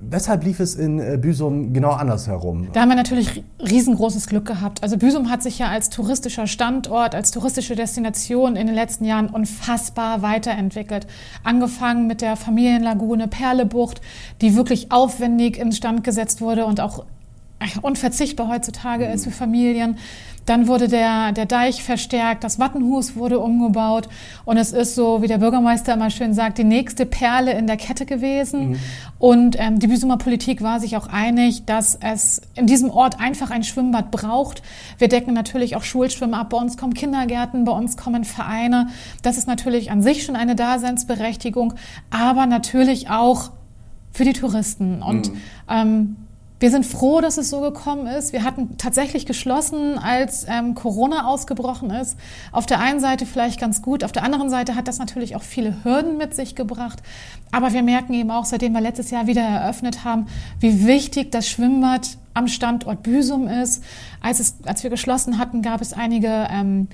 Weshalb 0.00 0.44
lief 0.44 0.60
es 0.60 0.76
in 0.76 1.00
äh, 1.00 1.18
Büsum 1.20 1.72
genau 1.72 1.90
andersherum? 1.90 2.68
Da 2.72 2.82
haben 2.82 2.88
wir 2.88 2.94
natürlich 2.94 3.42
riesengroßes 3.58 4.28
Glück 4.28 4.46
gehabt. 4.46 4.80
Also 4.84 4.96
Büsum 4.96 5.28
hat 5.28 5.42
sich 5.42 5.58
ja 5.58 5.68
als 5.70 5.90
touristischer 5.90 6.46
Standort, 6.46 7.16
als 7.16 7.32
touristische 7.32 7.74
Destination 7.74 8.54
in 8.54 8.68
den 8.68 8.76
letzten 8.76 9.04
Jahren 9.04 9.28
unfassbar 9.28 10.22
weiterentwickelt. 10.22 11.08
Angefangen 11.42 12.06
mit 12.06 12.20
der 12.20 12.36
Familienlagune 12.36 13.26
Perlebucht, 13.26 14.00
die 14.40 14.54
wirklich 14.54 14.92
aufwendig 14.92 15.58
instand 15.58 16.04
gesetzt 16.04 16.40
wurde 16.40 16.64
und 16.64 16.80
auch 16.80 17.04
unverzichtbar 17.82 18.48
heutzutage 18.48 19.06
ist 19.06 19.24
für 19.24 19.30
Familien. 19.30 19.98
Dann 20.48 20.66
wurde 20.66 20.88
der, 20.88 21.32
der 21.32 21.44
Deich 21.44 21.82
verstärkt, 21.82 22.42
das 22.42 22.58
Wattenhus 22.58 23.16
wurde 23.16 23.38
umgebaut 23.38 24.08
und 24.46 24.56
es 24.56 24.72
ist 24.72 24.94
so, 24.94 25.20
wie 25.20 25.26
der 25.26 25.36
Bürgermeister 25.36 25.92
immer 25.92 26.08
schön 26.08 26.32
sagt, 26.32 26.56
die 26.56 26.64
nächste 26.64 27.04
Perle 27.04 27.52
in 27.52 27.66
der 27.66 27.76
Kette 27.76 28.06
gewesen. 28.06 28.70
Mhm. 28.70 28.76
Und 29.18 29.56
ähm, 29.58 29.78
die 29.78 29.88
Büsumer 29.88 30.16
Politik 30.16 30.62
war 30.62 30.80
sich 30.80 30.96
auch 30.96 31.06
einig, 31.06 31.66
dass 31.66 31.98
es 32.00 32.40
in 32.54 32.66
diesem 32.66 32.88
Ort 32.88 33.20
einfach 33.20 33.50
ein 33.50 33.62
Schwimmbad 33.62 34.10
braucht. 34.10 34.62
Wir 34.96 35.08
decken 35.08 35.34
natürlich 35.34 35.76
auch 35.76 35.82
Schulschwimmen 35.82 36.34
ab. 36.34 36.48
Bei 36.48 36.56
uns 36.56 36.78
kommen 36.78 36.94
Kindergärten, 36.94 37.66
bei 37.66 37.72
uns 37.72 37.98
kommen 37.98 38.24
Vereine. 38.24 38.88
Das 39.20 39.36
ist 39.36 39.48
natürlich 39.48 39.90
an 39.90 40.00
sich 40.00 40.24
schon 40.24 40.34
eine 40.34 40.56
Daseinsberechtigung, 40.56 41.74
aber 42.08 42.46
natürlich 42.46 43.10
auch 43.10 43.50
für 44.12 44.24
die 44.24 44.32
Touristen. 44.32 45.02
Und 45.02 45.30
mhm. 45.30 45.40
ähm, 45.68 46.16
wir 46.60 46.70
sind 46.70 46.84
froh, 46.84 47.20
dass 47.20 47.38
es 47.38 47.50
so 47.50 47.60
gekommen 47.60 48.06
ist. 48.06 48.32
Wir 48.32 48.42
hatten 48.42 48.76
tatsächlich 48.78 49.26
geschlossen, 49.26 49.98
als 49.98 50.44
ähm, 50.48 50.74
Corona 50.74 51.28
ausgebrochen 51.28 51.90
ist. 51.90 52.16
Auf 52.50 52.66
der 52.66 52.80
einen 52.80 52.98
Seite 53.00 53.26
vielleicht 53.26 53.60
ganz 53.60 53.80
gut, 53.80 54.02
auf 54.02 54.12
der 54.12 54.24
anderen 54.24 54.50
Seite 54.50 54.74
hat 54.74 54.88
das 54.88 54.98
natürlich 54.98 55.36
auch 55.36 55.42
viele 55.42 55.84
Hürden 55.84 56.16
mit 56.16 56.34
sich 56.34 56.56
gebracht. 56.56 57.00
Aber 57.52 57.72
wir 57.72 57.82
merken 57.82 58.12
eben 58.14 58.30
auch, 58.30 58.44
seitdem 58.44 58.72
wir 58.72 58.80
letztes 58.80 59.10
Jahr 59.10 59.26
wieder 59.28 59.42
eröffnet 59.42 60.04
haben, 60.04 60.26
wie 60.58 60.86
wichtig 60.86 61.30
das 61.30 61.48
Schwimmbad 61.48 62.18
am 62.34 62.48
Standort 62.48 63.02
Büsum 63.02 63.46
ist. 63.46 63.84
Als, 64.20 64.40
es, 64.40 64.56
als 64.64 64.82
wir 64.82 64.90
geschlossen 64.90 65.38
hatten, 65.38 65.62
gab 65.62 65.80
es 65.80 65.92
einige 65.92 66.48
ähm, 66.50 66.88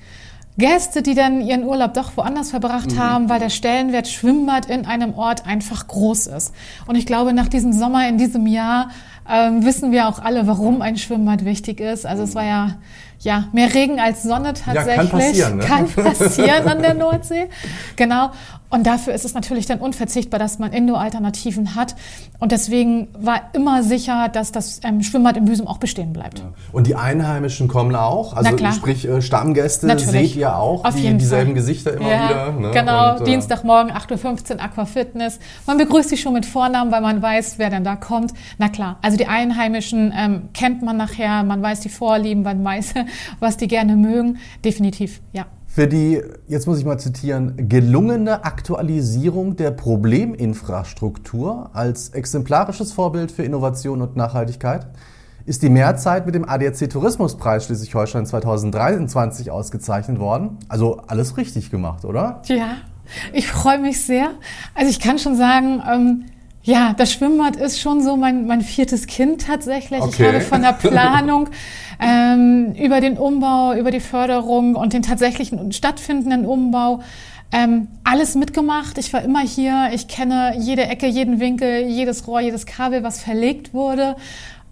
Gäste, 0.57 1.01
die 1.01 1.15
dann 1.15 1.41
ihren 1.41 1.63
Urlaub 1.65 1.93
doch 1.95 2.15
woanders 2.15 2.51
verbracht 2.51 2.91
mhm. 2.91 2.99
haben, 2.99 3.29
weil 3.29 3.39
der 3.39 3.49
Stellenwert 3.49 4.07
Schwimmbad 4.07 4.67
in 4.67 4.85
einem 4.85 5.13
Ort 5.15 5.45
einfach 5.45 5.87
groß 5.87 6.27
ist. 6.27 6.53
Und 6.87 6.95
ich 6.95 7.05
glaube, 7.05 7.33
nach 7.33 7.49
diesem 7.49 7.73
Sommer, 7.73 8.07
in 8.07 8.17
diesem 8.17 8.47
Jahr, 8.47 8.89
ähm, 9.29 9.65
wissen 9.65 9.91
wir 9.91 10.07
auch 10.07 10.19
alle, 10.19 10.47
warum 10.47 10.81
ein 10.81 10.97
Schwimmbad 10.97 11.45
wichtig 11.45 11.79
ist. 11.79 12.05
Also 12.05 12.23
es 12.23 12.35
war 12.35 12.45
ja 12.45 12.75
ja, 13.19 13.45
mehr 13.53 13.73
Regen 13.73 13.99
als 13.99 14.23
Sonne 14.23 14.53
tatsächlich. 14.53 14.87
Ja, 14.87 14.95
kann 14.95 15.09
passieren, 15.09 15.57
ne? 15.57 15.63
Kann 15.63 15.87
passieren 15.87 16.67
an 16.67 16.81
der 16.81 16.93
Nordsee. 16.93 17.49
Genau. 17.95 18.31
Und 18.69 18.87
dafür 18.87 19.13
ist 19.13 19.23
es 19.23 19.33
natürlich 19.33 19.67
dann 19.67 19.79
unverzichtbar, 19.79 20.39
dass 20.39 20.59
man 20.59 20.73
Indoor-Alternativen 20.73 21.75
hat. 21.75 21.95
Und 22.39 22.51
deswegen 22.51 23.07
war 23.17 23.41
immer 23.53 23.83
sicher, 23.83 24.27
dass 24.27 24.51
das 24.51 24.81
ähm, 24.83 25.01
Schwimmbad 25.01 25.37
in 25.37 25.45
Büsum 25.45 25.67
auch 25.67 25.77
bestehen 25.77 26.11
bleibt. 26.13 26.39
Ja. 26.39 26.45
Und 26.73 26.87
die 26.87 26.95
Einheimischen 26.95 27.67
kommen 27.67 27.95
auch? 27.95 28.33
Also 28.33 28.57
sprich 28.73 29.07
äh, 29.07 29.21
Stammgäste 29.21 29.87
natürlich. 29.87 30.33
seht 30.33 30.35
ihr 30.35 30.57
auch? 30.57 30.83
Auf 30.83 30.95
die, 30.95 31.03
jeden 31.03 31.19
dieselben 31.19 31.51
Fall. 31.51 31.55
Gesichter 31.55 31.93
immer 31.93 32.09
ja, 32.09 32.29
wieder? 32.29 32.51
Ne? 32.51 32.71
Genau, 32.71 33.15
Und, 33.15 33.21
äh, 33.21 33.23
Dienstagmorgen 33.25 33.93
8.15 33.93 34.55
Uhr 34.55 34.63
Aquafitness. 34.63 35.39
Man 35.67 35.77
begrüßt 35.77 36.09
sich 36.09 36.21
schon 36.21 36.33
mit 36.33 36.45
Vornamen, 36.45 36.91
weil 36.91 37.01
man 37.01 37.21
weiß, 37.21 37.55
wer 37.57 37.69
denn 37.69 37.83
da 37.83 37.95
kommt. 37.95 38.33
Na 38.57 38.67
klar, 38.67 38.97
also 39.01 39.14
die 39.17 39.27
Einheimischen 39.27 40.13
ähm, 40.15 40.49
kennt 40.53 40.81
man 40.81 40.97
nachher, 40.97 41.43
man 41.43 41.61
weiß 41.61 41.81
die 41.81 41.89
Vorlieben, 41.89 42.43
man 42.43 42.63
weiß, 42.63 42.93
was 43.39 43.57
die 43.57 43.67
gerne 43.67 43.95
mögen. 43.95 44.37
Definitiv, 44.63 45.21
ja. 45.33 45.45
Für 45.67 45.87
die, 45.87 46.21
jetzt 46.47 46.67
muss 46.67 46.79
ich 46.79 46.85
mal 46.85 46.97
zitieren, 46.97 47.67
gelungene 47.67 48.45
Aktualisierung 48.45 49.57
der 49.57 49.71
Probleminfrastruktur 49.71 51.69
als 51.73 52.09
exemplarisches 52.09 52.93
Vorbild 52.93 53.29
für 53.31 53.43
Innovation 53.43 54.01
und 54.01 54.15
Nachhaltigkeit 54.15 54.87
ist 55.45 55.61
die 55.61 55.69
Mehrzeit 55.69 56.25
mit 56.25 56.33
dem 56.33 56.47
ADAC 56.47 56.89
Tourismuspreis 56.89 57.65
Schleswig-Holstein 57.65 58.25
2023 58.25 59.51
ausgezeichnet 59.51 60.17
worden. 60.19 60.57
Also 60.69 61.01
alles 61.07 61.37
richtig 61.37 61.69
gemacht, 61.69 62.03
oder? 62.03 62.41
Ja, 62.45 62.77
ich 63.33 63.47
freue 63.47 63.79
mich 63.79 64.03
sehr. 64.03 64.31
Also 64.73 64.89
ich 64.89 64.99
kann 64.99 65.19
schon 65.19 65.35
sagen, 65.35 65.83
ähm, 65.91 66.25
ja, 66.65 66.93
das 66.97 67.13
Schwimmbad 67.13 67.57
ist 67.57 67.79
schon 67.79 68.01
so 68.01 68.17
mein, 68.17 68.47
mein 68.47 68.61
viertes 68.61 69.05
Kind 69.05 69.45
tatsächlich. 69.45 70.01
Okay. 70.01 70.23
Ich 70.23 70.27
habe 70.27 70.41
von 70.41 70.61
der 70.63 70.73
Planung 70.73 71.49
ähm, 71.99 72.73
über 72.73 73.01
den 73.01 73.19
Umbau, 73.19 73.73
über 73.75 73.91
die 73.91 73.99
Förderung 73.99 74.75
und 74.75 74.93
den 74.93 75.03
tatsächlichen 75.03 75.71
stattfindenden 75.71 76.43
Umbau 76.43 77.01
ähm, 77.51 77.87
alles 78.03 78.33
mitgemacht. 78.33 78.97
Ich 78.97 79.13
war 79.13 79.21
immer 79.21 79.41
hier. 79.41 79.91
Ich 79.93 80.07
kenne 80.07 80.55
jede 80.57 80.87
Ecke, 80.87 81.05
jeden 81.05 81.39
Winkel, 81.39 81.85
jedes 81.85 82.27
Rohr, 82.27 82.41
jedes 82.41 82.65
Kabel, 82.65 83.03
was 83.03 83.21
verlegt 83.21 83.75
wurde. 83.75 84.15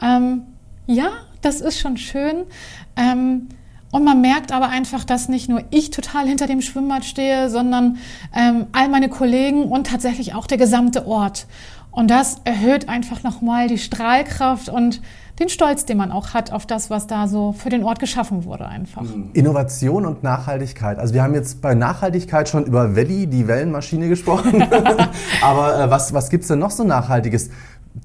Ähm, 0.01 0.41
ja, 0.87 1.09
das 1.43 1.61
ist 1.61 1.79
schon 1.79 1.97
schön. 1.97 2.45
Ähm, 2.97 3.49
und 3.91 4.03
man 4.03 4.21
merkt 4.21 4.51
aber 4.51 4.69
einfach, 4.69 5.03
dass 5.03 5.29
nicht 5.29 5.47
nur 5.47 5.63
ich 5.69 5.91
total 5.91 6.27
hinter 6.27 6.47
dem 6.47 6.61
Schwimmbad 6.61 7.05
stehe, 7.05 7.51
sondern 7.51 7.99
ähm, 8.35 8.65
all 8.71 8.89
meine 8.89 9.09
Kollegen 9.09 9.65
und 9.65 9.85
tatsächlich 9.85 10.33
auch 10.33 10.47
der 10.47 10.57
gesamte 10.57 11.05
Ort. 11.05 11.45
Und 11.93 12.09
das 12.09 12.41
erhöht 12.43 12.89
einfach 12.89 13.21
nochmal 13.23 13.67
die 13.67 13.77
Strahlkraft 13.77 14.67
und 14.67 15.01
den 15.39 15.49
Stolz, 15.49 15.85
den 15.85 15.97
man 15.97 16.11
auch 16.11 16.33
hat 16.33 16.51
auf 16.51 16.65
das, 16.65 16.89
was 16.89 17.07
da 17.07 17.27
so 17.27 17.53
für 17.53 17.69
den 17.69 17.83
Ort 17.83 17.99
geschaffen 17.99 18.45
wurde 18.45 18.67
einfach. 18.67 19.01
Mhm. 19.03 19.29
Innovation 19.33 20.05
und 20.05 20.23
Nachhaltigkeit. 20.23 20.99
Also 20.99 21.13
wir 21.13 21.23
haben 21.23 21.33
jetzt 21.33 21.61
bei 21.61 21.73
Nachhaltigkeit 21.73 22.49
schon 22.49 22.65
über 22.65 22.95
Valley, 22.95 23.27
die 23.27 23.47
Wellenmaschine 23.47 24.09
gesprochen. 24.09 24.61
Aber 25.41 25.79
äh, 25.79 25.89
was, 25.89 26.13
was 26.13 26.29
gibt 26.29 26.43
es 26.43 26.49
denn 26.49 26.59
noch 26.59 26.71
so 26.71 26.83
Nachhaltiges? 26.83 27.49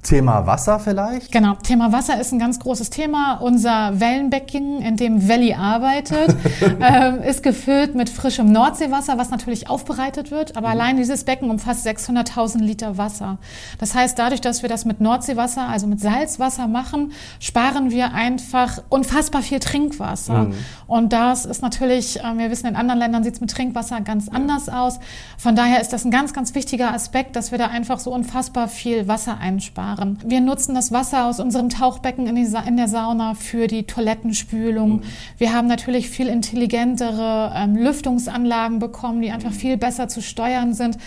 Thema 0.02 0.46
Wasser 0.46 0.78
vielleicht? 0.78 1.32
Genau, 1.32 1.54
Thema 1.54 1.92
Wasser 1.92 2.20
ist 2.20 2.32
ein 2.32 2.38
ganz 2.38 2.58
großes 2.58 2.90
Thema. 2.90 3.40
Unser 3.40 3.98
Wellenbecken, 3.98 4.82
in 4.82 4.96
dem 4.96 5.28
Valley 5.28 5.54
arbeitet, 5.54 6.36
äh, 6.80 7.28
ist 7.28 7.42
gefüllt 7.42 7.94
mit 7.94 8.10
frischem 8.10 8.52
Nordseewasser, 8.52 9.16
was 9.16 9.30
natürlich 9.30 9.68
aufbereitet 9.70 10.30
wird. 10.30 10.56
Aber 10.56 10.68
mhm. 10.68 10.74
allein 10.74 10.96
dieses 10.98 11.24
Becken 11.24 11.50
umfasst 11.50 11.86
600.000 11.86 12.58
Liter 12.58 12.98
Wasser. 12.98 13.38
Das 13.78 13.94
heißt, 13.94 14.18
dadurch, 14.18 14.42
dass 14.42 14.60
wir 14.62 14.68
das 14.68 14.84
mit 14.84 15.00
Nordseewasser, 15.00 15.66
also 15.66 15.86
mit 15.86 16.00
Salzwasser 16.00 16.68
machen, 16.68 17.12
sparen 17.40 17.90
wir 17.90 18.12
einfach 18.12 18.82
unfassbar 18.90 19.40
viel 19.40 19.58
Trinkwasser. 19.58 20.44
Mhm. 20.44 20.54
Und 20.86 21.12
das 21.14 21.46
ist 21.46 21.62
natürlich, 21.62 22.20
äh, 22.20 22.36
wir 22.36 22.50
wissen, 22.50 22.66
in 22.66 22.76
anderen 22.76 22.98
Ländern 22.98 23.24
sieht 23.24 23.34
es 23.34 23.40
mit 23.40 23.50
Trinkwasser 23.50 24.02
ganz 24.02 24.28
anders 24.28 24.68
aus. 24.68 25.00
Von 25.38 25.56
daher 25.56 25.80
ist 25.80 25.94
das 25.94 26.04
ein 26.04 26.10
ganz, 26.10 26.34
ganz 26.34 26.54
wichtiger 26.54 26.92
Aspekt, 26.92 27.36
dass 27.36 27.52
wir 27.52 27.58
da 27.58 27.68
einfach 27.68 27.98
so 27.98 28.12
unfassbar 28.12 28.68
viel 28.68 29.08
Wasser 29.08 29.38
einsparen 29.38 29.77
sparen. 29.78 30.18
Wir 30.24 30.40
nutzen 30.40 30.74
das 30.74 30.90
Wasser 30.90 31.26
aus 31.26 31.38
unserem 31.38 31.68
Tauchbecken 31.68 32.26
in, 32.26 32.36
in 32.36 32.76
der 32.76 32.88
Sauna 32.88 33.34
für 33.34 33.68
die 33.68 33.84
Toilettenspülung. 33.84 34.96
Mhm. 34.96 35.02
Wir 35.38 35.52
haben 35.52 35.68
natürlich 35.68 36.10
viel 36.10 36.26
intelligentere 36.26 37.52
ähm, 37.54 37.76
Lüftungsanlagen 37.76 38.80
bekommen, 38.80 39.22
die 39.22 39.30
einfach 39.30 39.52
viel 39.52 39.76
besser 39.76 40.08
zu 40.08 40.20
steuern 40.20 40.74
sind. 40.74 40.98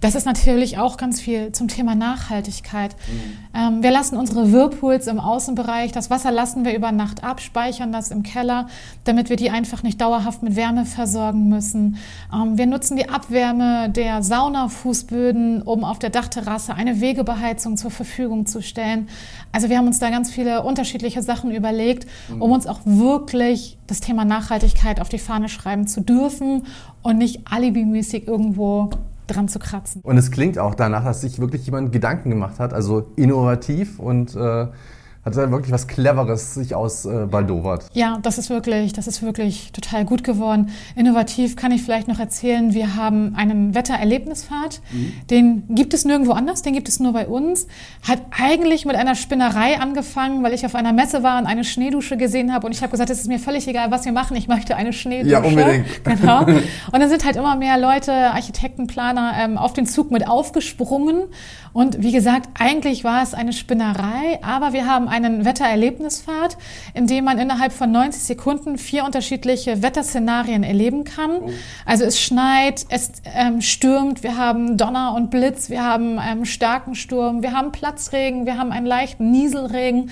Das 0.00 0.14
ist 0.14 0.26
natürlich 0.26 0.78
auch 0.78 0.96
ganz 0.96 1.20
viel 1.20 1.50
zum 1.52 1.66
Thema 1.66 1.96
Nachhaltigkeit. 1.96 2.94
Mhm. 2.94 3.58
Ähm, 3.58 3.82
wir 3.82 3.90
lassen 3.90 4.16
unsere 4.16 4.52
Whirlpools 4.52 5.08
im 5.08 5.18
Außenbereich, 5.18 5.90
das 5.90 6.08
Wasser 6.10 6.30
lassen 6.30 6.64
wir 6.64 6.76
über 6.76 6.92
Nacht 6.92 7.24
ab, 7.24 7.40
speichern 7.40 7.90
das 7.90 8.12
im 8.12 8.22
Keller, 8.22 8.68
damit 9.04 9.28
wir 9.28 9.36
die 9.36 9.50
einfach 9.50 9.82
nicht 9.82 10.00
dauerhaft 10.00 10.42
mit 10.44 10.54
Wärme 10.54 10.84
versorgen 10.84 11.48
müssen. 11.48 11.96
Ähm, 12.32 12.56
wir 12.56 12.66
nutzen 12.66 12.96
die 12.96 13.08
Abwärme 13.08 13.90
der 13.90 14.22
Saunafußböden, 14.22 15.62
um 15.62 15.82
auf 15.82 15.98
der 15.98 16.10
Dachterrasse 16.10 16.74
eine 16.74 17.00
Wegebeheizung 17.00 17.76
zur 17.76 17.90
Verfügung 17.90 18.19
Verfügung 18.20 18.44
zu 18.44 18.60
stellen. 18.60 19.08
Also 19.50 19.70
wir 19.70 19.78
haben 19.78 19.86
uns 19.86 19.98
da 19.98 20.10
ganz 20.10 20.30
viele 20.30 20.62
unterschiedliche 20.62 21.22
Sachen 21.22 21.50
überlegt, 21.50 22.06
um 22.38 22.52
uns 22.52 22.66
auch 22.66 22.80
wirklich 22.84 23.78
das 23.86 24.00
Thema 24.00 24.26
Nachhaltigkeit 24.26 25.00
auf 25.00 25.08
die 25.08 25.18
Fahne 25.18 25.48
schreiben 25.48 25.86
zu 25.86 26.02
dürfen 26.02 26.66
und 27.02 27.16
nicht 27.16 27.50
alibimäßig 27.50 28.28
irgendwo 28.28 28.90
dran 29.26 29.48
zu 29.48 29.58
kratzen. 29.58 30.02
Und 30.02 30.18
es 30.18 30.30
klingt 30.30 30.58
auch 30.58 30.74
danach, 30.74 31.04
dass 31.04 31.22
sich 31.22 31.38
wirklich 31.38 31.64
jemand 31.64 31.92
Gedanken 31.92 32.28
gemacht 32.28 32.58
hat, 32.58 32.74
also 32.74 33.06
innovativ 33.16 33.98
und 33.98 34.36
äh 34.36 34.66
hat 35.24 35.36
er 35.36 35.50
wirklich 35.50 35.70
was 35.70 35.86
Cleveres 35.86 36.54
sich 36.54 36.74
ausbaldowert. 36.74 37.84
Äh, 37.94 37.98
ja, 37.98 38.18
das 38.22 38.38
ist 38.38 38.48
wirklich, 38.48 38.94
das 38.94 39.06
ist 39.06 39.22
wirklich 39.22 39.70
total 39.72 40.06
gut 40.06 40.24
geworden. 40.24 40.70
Innovativ 40.96 41.56
kann 41.56 41.72
ich 41.72 41.82
vielleicht 41.82 42.08
noch 42.08 42.18
erzählen. 42.18 42.72
Wir 42.72 42.96
haben 42.96 43.34
einen 43.36 43.74
Wettererlebnispfad. 43.74 44.80
Mhm. 44.92 45.12
Den 45.28 45.62
gibt 45.74 45.92
es 45.92 46.06
nirgendwo 46.06 46.32
anders, 46.32 46.62
den 46.62 46.72
gibt 46.72 46.88
es 46.88 47.00
nur 47.00 47.12
bei 47.12 47.26
uns. 47.26 47.66
Hat 48.08 48.22
eigentlich 48.30 48.86
mit 48.86 48.96
einer 48.96 49.14
Spinnerei 49.14 49.78
angefangen, 49.78 50.42
weil 50.42 50.54
ich 50.54 50.64
auf 50.64 50.74
einer 50.74 50.94
Messe 50.94 51.22
war 51.22 51.38
und 51.38 51.46
eine 51.46 51.64
Schneedusche 51.64 52.16
gesehen 52.16 52.54
habe 52.54 52.66
und 52.66 52.72
ich 52.72 52.80
habe 52.80 52.90
gesagt, 52.90 53.10
es 53.10 53.20
ist 53.20 53.28
mir 53.28 53.38
völlig 53.38 53.68
egal, 53.68 53.90
was 53.90 54.06
wir 54.06 54.12
machen. 54.12 54.36
Ich 54.38 54.48
möchte 54.48 54.74
eine 54.74 54.94
Schneedusche. 54.94 55.32
Ja, 55.32 55.40
unbedingt. 55.40 55.86
Genau. 56.20 56.42
Und 56.44 56.64
dann 56.92 57.08
sind 57.08 57.24
halt 57.24 57.36
immer 57.36 57.56
mehr 57.56 57.78
Leute, 57.78 58.12
Architekten, 58.12 58.86
Planer 58.86 59.32
ähm, 59.38 59.58
auf 59.58 59.72
den 59.72 59.86
Zug 59.86 60.10
mit 60.10 60.26
aufgesprungen. 60.26 61.22
Und 61.72 62.02
wie 62.02 62.10
gesagt, 62.10 62.48
eigentlich 62.58 63.04
war 63.04 63.22
es 63.22 63.32
eine 63.32 63.52
Spinnerei, 63.52 64.40
aber 64.42 64.72
wir 64.72 64.86
haben 64.86 65.08
einen 65.10 65.44
Wettererlebnispfad, 65.44 66.56
in 66.94 67.06
dem 67.06 67.24
man 67.24 67.38
innerhalb 67.38 67.72
von 67.72 67.90
90 67.90 68.22
Sekunden 68.22 68.78
vier 68.78 69.04
unterschiedliche 69.04 69.82
Wetterszenarien 69.82 70.62
erleben 70.62 71.04
kann. 71.04 71.30
Oh. 71.42 71.50
Also 71.84 72.04
es 72.04 72.20
schneit, 72.20 72.86
es 72.88 73.12
ähm, 73.34 73.60
stürmt, 73.60 74.22
wir 74.22 74.36
haben 74.36 74.76
Donner 74.76 75.14
und 75.14 75.30
Blitz, 75.30 75.68
wir 75.68 75.84
haben 75.84 76.18
ähm, 76.18 76.44
starken 76.44 76.94
Sturm, 76.94 77.42
wir 77.42 77.52
haben 77.52 77.72
Platzregen, 77.72 78.46
wir 78.46 78.56
haben 78.56 78.72
einen 78.72 78.86
leichten 78.86 79.30
Nieselregen. 79.30 80.10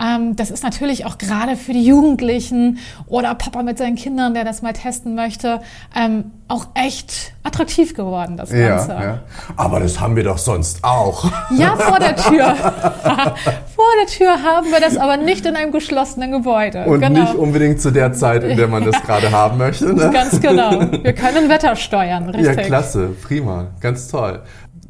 Ähm, 0.00 0.36
das 0.36 0.50
ist 0.50 0.64
natürlich 0.64 1.06
auch 1.06 1.18
gerade 1.18 1.56
für 1.56 1.72
die 1.72 1.84
Jugendlichen 1.84 2.78
oder 3.06 3.34
Papa 3.34 3.62
mit 3.62 3.78
seinen 3.78 3.96
Kindern, 3.96 4.34
der 4.34 4.44
das 4.44 4.62
mal 4.62 4.72
testen 4.72 5.14
möchte, 5.14 5.60
ähm, 5.94 6.32
auch 6.48 6.66
echt 6.74 7.32
attraktiv 7.42 7.94
geworden, 7.94 8.36
das 8.36 8.50
Ganze. 8.50 8.92
Ja, 8.92 9.02
ja. 9.02 9.18
Aber 9.56 9.80
das 9.80 10.00
haben 10.00 10.16
wir 10.16 10.24
doch 10.24 10.38
sonst 10.38 10.82
auch. 10.82 11.30
Ja, 11.56 11.76
vor 11.76 11.98
der 11.98 12.16
Tür. 12.16 12.54
vor 13.74 13.84
der 14.00 14.06
Tür 14.06 14.42
haben 14.42 14.70
wir 14.70 14.80
das, 14.80 14.96
aber 14.96 15.16
nicht 15.16 15.46
in 15.46 15.56
einem 15.56 15.72
geschlossenen 15.72 16.32
Gebäude. 16.32 16.84
Und 16.84 17.00
genau. 17.00 17.20
nicht 17.20 17.34
unbedingt 17.34 17.80
zu 17.80 17.90
der 17.90 18.12
Zeit, 18.12 18.44
in 18.44 18.56
der 18.56 18.68
man 18.68 18.84
das 18.84 19.00
gerade 19.06 19.30
haben 19.30 19.58
möchte. 19.58 19.94
Ne? 19.94 20.10
Ganz 20.12 20.40
genau. 20.40 20.80
Wir 20.80 21.12
können 21.12 21.48
Wetter 21.48 21.76
steuern, 21.76 22.28
richtig. 22.30 22.56
Ja, 22.56 22.62
klasse, 22.62 23.10
prima, 23.22 23.68
ganz 23.80 24.08
toll. 24.08 24.40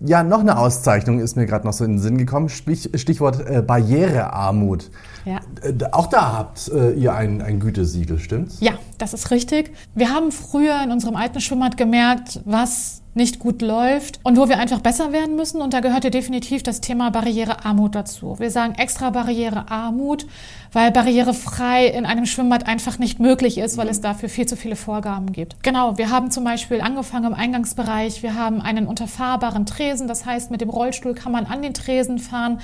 Ja, 0.07 0.23
noch 0.23 0.41
eine 0.41 0.59
Auszeichnung 0.59 1.19
ist 1.19 1.35
mir 1.35 1.47
gerade 1.47 1.67
noch 1.67 1.73
so 1.73 1.83
in 1.83 1.93
den 1.93 1.99
Sinn 1.99 2.19
gekommen. 2.19 2.51
Stichwort 2.51 3.49
äh, 3.49 3.63
Barrierearmut. 3.63 4.91
Ja. 5.25 5.41
Äh, 5.63 5.73
auch 5.93 6.07
da 6.07 6.33
habt 6.33 6.69
äh, 6.69 6.93
ihr 6.93 7.15
ein, 7.15 7.41
ein 7.43 7.61
Gütesiegel, 7.61 8.19
stimmt's? 8.19 8.59
Ja, 8.61 8.73
das 8.99 9.15
ist 9.15 9.31
richtig. 9.31 9.73
Wir 9.95 10.11
haben 10.11 10.33
früher 10.33 10.83
in 10.83 10.93
unserem 10.93 11.17
alten 11.17 11.41
Schwimmbad 11.41 11.77
gemerkt, 11.77 12.41
was 12.45 13.03
nicht 13.15 13.39
gut 13.39 13.63
läuft 13.63 14.19
und 14.25 14.37
wo 14.37 14.49
wir 14.49 14.59
einfach 14.59 14.81
besser 14.81 15.13
werden 15.13 15.37
müssen. 15.37 15.63
Und 15.63 15.73
da 15.73 15.81
gehörte 15.81 16.11
definitiv 16.11 16.63
das 16.63 16.81
Thema 16.81 17.11
Barrierearmut 17.11 17.95
dazu. 17.95 18.37
Wir 18.39 18.51
sagen 18.51 18.75
extra 18.75 19.11
Barrierearmut, 19.11 20.27
weil 20.73 20.91
barrierefrei 20.91 21.87
in 21.87 22.07
einem 22.07 22.27
Schwimmbad 22.27 22.67
einfach 22.67 22.99
nicht 22.99 23.21
möglich 23.21 23.59
ist, 23.59 23.77
weil 23.77 23.89
es 23.89 24.01
dafür 24.01 24.29
viel 24.29 24.47
zu 24.47 24.57
viele 24.57 24.75
Vorgaben 24.75 25.33
gibt. 25.33 25.63
Genau, 25.63 25.97
wir 25.97 26.11
haben 26.11 26.33
zum 26.33 26.43
Beispiel 26.43 26.81
angefangen 26.81 27.27
im 27.27 27.35
Eingangsbereich, 27.35 28.23
wir 28.25 28.35
haben 28.35 28.61
einen 28.61 28.87
unterfahrbaren 28.87 29.67
Tresen, 29.67 30.09
das 30.09 30.27
heißt, 30.27 30.51
mit 30.51 30.61
dem 30.61 30.71
Rollstuhl 30.71 31.15
kann 31.15 31.31
man 31.31 31.47
an 31.47 31.63
den 31.63 31.75
Tresen 31.75 32.19
fahren. 32.19 32.59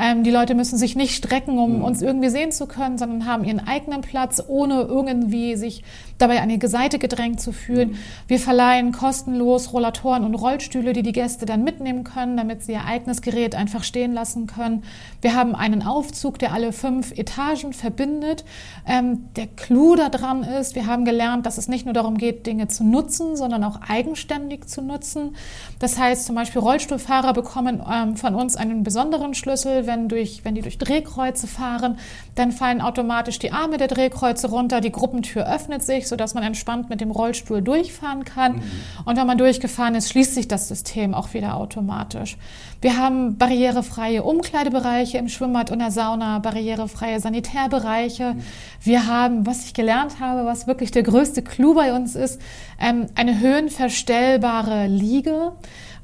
Ähm, 0.00 0.22
die 0.22 0.30
Leute 0.30 0.54
müssen 0.54 0.78
sich 0.78 0.94
nicht 0.94 1.16
strecken, 1.16 1.58
um 1.58 1.82
uns 1.82 2.00
irgendwie 2.06 2.30
sehen 2.30 2.52
zu 2.52 2.66
können, 2.66 2.98
sondern 2.98 3.26
haben 3.26 3.44
ihren 3.44 3.66
eigenen 3.66 4.00
Platz, 4.00 4.42
ohne 4.46 4.82
irgendwie 4.82 5.56
sich 5.56 5.82
dabei 6.18 6.40
an 6.40 6.48
die 6.48 6.66
Seite 6.66 6.98
gedrängt 6.98 7.40
zu 7.40 7.52
fühlen. 7.52 7.96
Wir 8.26 8.38
verleihen 8.38 8.92
kostenlos 8.92 9.72
Rollatoren 9.72 10.24
und 10.24 10.34
Rollstühle, 10.34 10.92
die 10.92 11.02
die 11.02 11.12
Gäste 11.12 11.46
dann 11.46 11.64
mitnehmen 11.64 12.04
können, 12.04 12.36
damit 12.36 12.62
sie 12.62 12.72
ihr 12.72 12.84
eigenes 12.84 13.22
Gerät 13.22 13.54
einfach 13.54 13.84
stehen 13.84 14.12
lassen 14.12 14.46
können. 14.46 14.82
Wir 15.20 15.34
haben 15.34 15.54
einen 15.54 15.82
Aufzug, 15.82 16.38
der 16.38 16.52
alle 16.52 16.72
fünf 16.72 17.12
Etagen 17.12 17.72
verbindet. 17.72 18.44
Ähm, 18.86 19.28
der 19.36 19.46
Clou 19.46 19.96
daran 19.96 20.42
ist, 20.42 20.74
wir 20.74 20.86
haben 20.86 21.04
gelernt, 21.04 21.46
dass 21.46 21.58
es 21.58 21.68
nicht 21.68 21.84
nur 21.84 21.94
darum 21.94 22.16
geht, 22.18 22.46
Dinge 22.46 22.68
zu 22.68 22.84
nutzen, 22.84 23.36
sondern 23.36 23.64
auch 23.64 23.80
eigenständig 23.86 24.66
zu 24.66 24.82
nutzen. 24.82 25.36
Das 25.78 25.98
heißt, 25.98 26.26
zum 26.26 26.34
Beispiel 26.34 26.60
Rollstuhlfahrer 26.60 27.32
bekommen 27.32 27.82
ähm, 27.90 28.16
von 28.16 28.34
uns 28.34 28.56
einen 28.56 28.82
besonderen 28.82 29.34
Schlüssel, 29.34 29.86
wenn, 29.86 30.08
durch, 30.08 30.44
wenn 30.44 30.54
die 30.54 30.62
durch 30.62 30.78
Drehkreuze 30.78 31.46
fahren, 31.46 31.98
dann 32.34 32.52
fallen 32.52 32.80
automatisch 32.80 33.38
die 33.38 33.52
Arme 33.52 33.76
der 33.76 33.88
Drehkreuze 33.88 34.48
runter, 34.48 34.80
die 34.80 34.92
Gruppentür 34.92 35.46
öffnet 35.46 35.82
sich, 35.82 36.05
sodass 36.08 36.34
man 36.34 36.42
entspannt 36.42 36.90
mit 36.90 37.00
dem 37.00 37.10
Rollstuhl 37.10 37.62
durchfahren 37.62 38.24
kann. 38.24 38.56
Mhm. 38.56 38.62
Und 39.04 39.16
wenn 39.16 39.26
man 39.26 39.38
durchgefahren 39.38 39.76
gefahren 39.76 39.94
ist, 39.94 40.10
schließt 40.10 40.34
sich 40.34 40.48
das 40.48 40.68
System 40.68 41.12
auch 41.12 41.34
wieder 41.34 41.56
automatisch. 41.56 42.36
Wir 42.80 42.96
haben 42.96 43.36
barrierefreie 43.36 44.22
Umkleidebereiche 44.22 45.18
im 45.18 45.28
Schwimmbad 45.28 45.70
und 45.70 45.80
der 45.80 45.90
Sauna, 45.90 46.38
barrierefreie 46.38 47.20
Sanitärbereiche. 47.20 48.36
Wir 48.82 49.06
haben, 49.06 49.46
was 49.46 49.66
ich 49.66 49.74
gelernt 49.74 50.20
habe, 50.20 50.46
was 50.46 50.66
wirklich 50.66 50.92
der 50.92 51.02
größte 51.02 51.42
Clou 51.42 51.74
bei 51.74 51.94
uns 51.94 52.14
ist, 52.14 52.40
ähm, 52.80 53.06
eine 53.14 53.40
höhenverstellbare 53.40 54.86
Liege 54.86 55.52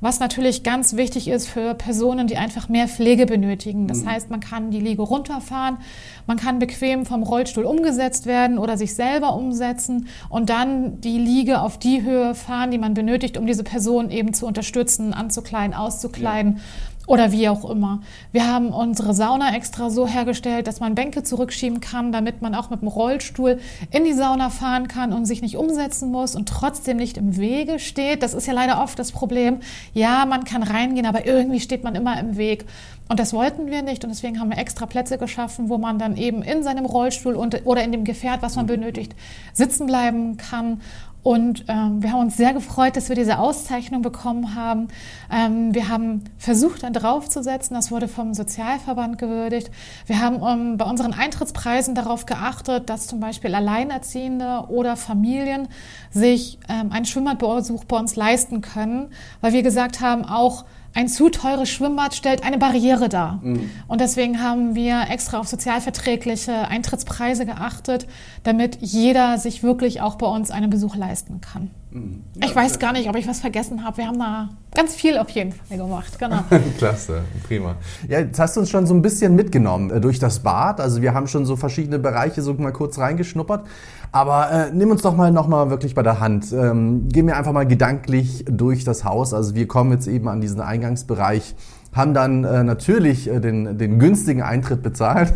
was 0.03 0.19
natürlich 0.19 0.65
ganz 0.65 0.97
wichtig 0.97 1.29
ist 1.29 1.49
für 1.49 1.75
Personen, 1.75 2.27
die 2.27 2.37
einfach 2.37 2.69
mehr 2.69 2.89
Pflege 2.89 3.25
benötigen. 3.25 3.87
Das 3.87 4.03
mhm. 4.03 4.11
heißt, 4.11 4.31
man 4.31 4.41
kann 4.41 4.73
die 4.73 4.81
Liege 4.81 5.01
runterfahren, 5.01 5.79
man 6.27 6.37
kann 6.37 6.59
bequem 6.59 7.07
vom 7.07 7.23
Rollstuhl 7.23 7.65
umgesetzt 7.65 8.27
werden 8.27 8.59
oder 8.59 8.77
sich 8.77 8.95
selber 8.97 9.35
umsetzen 9.37 10.09
und 10.29 10.51
dann 10.51 11.01
die 11.01 11.19
Liege 11.19 11.61
auf 11.61 11.79
die 11.79 12.03
Höhe 12.03 12.35
fahren, 12.35 12.73
die 12.73 12.79
man 12.79 12.95
benötigt, 12.95 13.39
um 13.39 13.47
diese 13.47 13.63
Person 13.63 14.11
eben 14.11 14.35
zu 14.35 14.45
unterstützen, 14.45 15.15
anzukleiden, 15.15 15.73
auszukleiden. 15.73 16.57
Ja 16.57 16.63
oder 17.07 17.33
wie 17.33 17.49
auch 17.49 17.69
immer. 17.69 18.01
Wir 18.31 18.47
haben 18.47 18.69
unsere 18.69 19.13
Sauna 19.13 19.55
extra 19.57 19.91
so 19.91 20.07
hergestellt, 20.07 20.67
dass 20.67 20.81
man 20.81 20.95
Bänke 20.95 21.23
zurückschieben 21.23 21.81
kann, 21.81 22.13
damit 22.13 22.43
man 22.43 22.55
auch 22.55 22.71
mit 22.71 22.81
dem 22.81 22.89
Rollstuhl 22.89 23.59
in 23.91 24.05
die 24.05 24.13
Sauna 24.13 24.51
fahren 24.51 24.87
kann 24.87 25.13
und 25.13 25.27
sich 25.27 25.43
nicht 25.43 25.57
umsetzen 25.57 26.11
muss 26.11 26.37
und 26.37 26.49
trotzdem 26.49 26.99
nicht 26.99 27.17
im 27.17 27.37
Wege 27.37 27.79
steht. 27.81 28.23
Das 28.23 28.35
ist 28.35 28.47
ja 28.47 28.53
leider 28.53 28.81
oft 28.83 28.99
das 28.99 29.11
Problem. 29.11 29.59
Ja, 29.95 30.27
man 30.27 30.45
kann 30.45 30.63
reingehen, 30.63 31.07
aber 31.07 31.27
irgendwie 31.27 31.61
steht 31.61 31.83
man 31.83 31.97
immer 31.97 32.19
im 32.21 32.37
Weg. 32.37 32.67
Und 33.09 33.19
das 33.19 33.33
wollten 33.33 33.67
wir 33.67 33.83
nicht 33.83 34.05
und 34.05 34.11
deswegen 34.11 34.41
haben 34.41 34.51
wir 34.51 34.59
extra 34.59 34.87
Plätze 34.87 35.19
geschaffen, 35.19 35.69
wo 35.69 35.77
man 35.77 35.99
dann 35.99 36.17
eben 36.17 36.41
in 36.41 36.63
seinem 36.63 36.87
Rollstuhl 36.87 37.35
und, 37.35 37.67
oder 37.67 37.83
in 37.83 37.93
dem 37.93 38.05
Gefährt, 38.05 38.43
was 38.43 38.57
man 38.57 38.67
benötigt, 38.67 39.15
sitzen 39.53 39.87
bleiben 39.87 40.37
kann 40.37 40.81
und 41.23 41.67
ähm, 41.69 42.03
wir 42.03 42.13
haben 42.13 42.21
uns 42.21 42.37
sehr 42.37 42.53
gefreut, 42.53 42.97
dass 42.97 43.09
wir 43.09 43.15
diese 43.15 43.39
Auszeichnung 43.39 44.03
bekommen 44.03 44.57
haben. 44.57 44.89
Ähm, 45.31 45.73
wir 45.73 45.89
haben 45.89 46.25
versucht, 46.37 46.83
dann 46.83 46.93
draufzusetzen. 46.93 47.75
Das 47.77 47.93
wurde 47.93 48.09
vom 48.09 48.35
Sozialverband 48.35 49.19
gewürdigt. 49.19 49.71
Wir 50.07 50.21
haben 50.21 50.43
ähm, 50.43 50.77
bei 50.79 50.85
unseren 50.85 51.13
Eintrittspreisen 51.13 51.95
darauf 51.95 52.27
geachtet, 52.27 52.91
dass 52.91 53.07
zum 53.07 53.21
Beispiel 53.21 53.55
Alleinerziehende 53.55 54.65
oder 54.69 54.97
Familien 54.97 55.69
sich 56.11 56.59
ähm, 56.69 56.91
einen 56.91 57.05
Schwimmbadbesuch 57.05 57.85
bei 57.85 57.99
uns 57.99 58.17
leisten 58.17 58.61
können, 58.61 59.11
weil 59.41 59.53
wir 59.53 59.63
gesagt 59.63 60.01
haben, 60.01 60.25
auch 60.25 60.65
ein 60.95 61.09
zu 61.09 61.31
teures 61.31 61.71
Schwimmbad 61.71 62.15
stellt 62.15 62.45
eine 62.45 62.59
Barriere 62.59 63.09
dar. 63.09 63.41
Mhm. 63.43 63.71
Und 63.89 64.01
deswegen 64.01 64.43
haben 64.43 64.75
wir 64.75 65.07
extra 65.11 65.39
auf 65.39 65.49
sozialverträgliche 65.49 66.69
Eintrittspreise 66.69 67.47
geachtet, 67.47 68.07
damit 68.43 68.79
jeder 68.81 69.39
sich 69.39 69.63
wirklich 69.63 70.01
auch 70.01 70.17
bei 70.17 70.27
uns 70.27 70.51
einen 70.51 70.71
Besuch 70.71 70.97
leisten 70.97 71.41
kann. 71.41 71.71
Mhm. 71.93 72.23
Ja, 72.37 72.47
ich 72.47 72.57
weiß 72.57 72.79
gar 72.79 72.93
nicht, 72.93 73.09
ob 73.09 73.17
ich 73.17 73.29
was 73.29 73.41
vergessen 73.41 73.85
habe. 73.85 73.99
Wir 73.99 74.07
haben 74.07 74.19
da 74.19 74.49
ganz 74.75 74.95
viel 74.95 75.19
auf 75.19 75.29
jeden 75.31 75.53
Fall 75.53 75.77
gemacht. 75.77 76.19
Genau. 76.19 76.43
Klasse, 76.79 77.23
prima. 77.47 77.77
Ja, 78.09 78.21
jetzt 78.21 78.39
hast 78.39 78.57
du 78.57 78.61
uns 78.61 78.71
schon 78.71 78.87
so 78.87 78.95
ein 78.95 79.03
bisschen 79.03 79.37
mitgenommen 79.37 79.91
äh, 79.91 80.01
durch 80.01 80.19
das 80.19 80.41
Bad. 80.41 80.81
Also 80.81 81.03
wir 81.03 81.13
haben 81.13 81.27
schon 81.27 81.45
so 81.45 81.57
verschiedene 81.57 81.99
Bereiche 81.99 82.41
so 82.41 82.55
mal 82.55 82.73
kurz 82.73 82.99
reingeschnuppert. 82.99 83.67
Aber 84.11 84.51
äh, 84.51 84.71
nimm 84.73 84.91
uns 84.91 85.03
doch 85.03 85.17
mal 85.17 85.31
nochmal 85.31 85.71
wirklich 85.71 85.95
bei 85.95 86.03
der 86.03 86.21
Hand. 86.21 86.53
Ähm, 86.53 87.09
gehen 87.09 87.27
wir 87.27 87.37
einfach 87.37 87.53
mal 87.53 87.67
gedanklich 87.67 88.45
durch 88.49 88.85
das 88.85 89.05
Haus. 89.05 89.35
Also 89.35 89.55
wir 89.55 89.69
kommen 89.69 89.93
jetzt 89.93 90.07
eben 90.07 90.29
an 90.29 90.41
diesen 90.41 90.61
Eingangsbereich 90.61 91.55
haben 91.95 92.15
dann 92.15 92.45
äh, 92.45 92.65
natürlich 92.65 93.29
äh, 93.29 93.39
den, 93.39 93.77
den 93.77 93.99
günstigen 93.99 94.41
Eintritt 94.41 94.83
bezahlt 94.83 95.35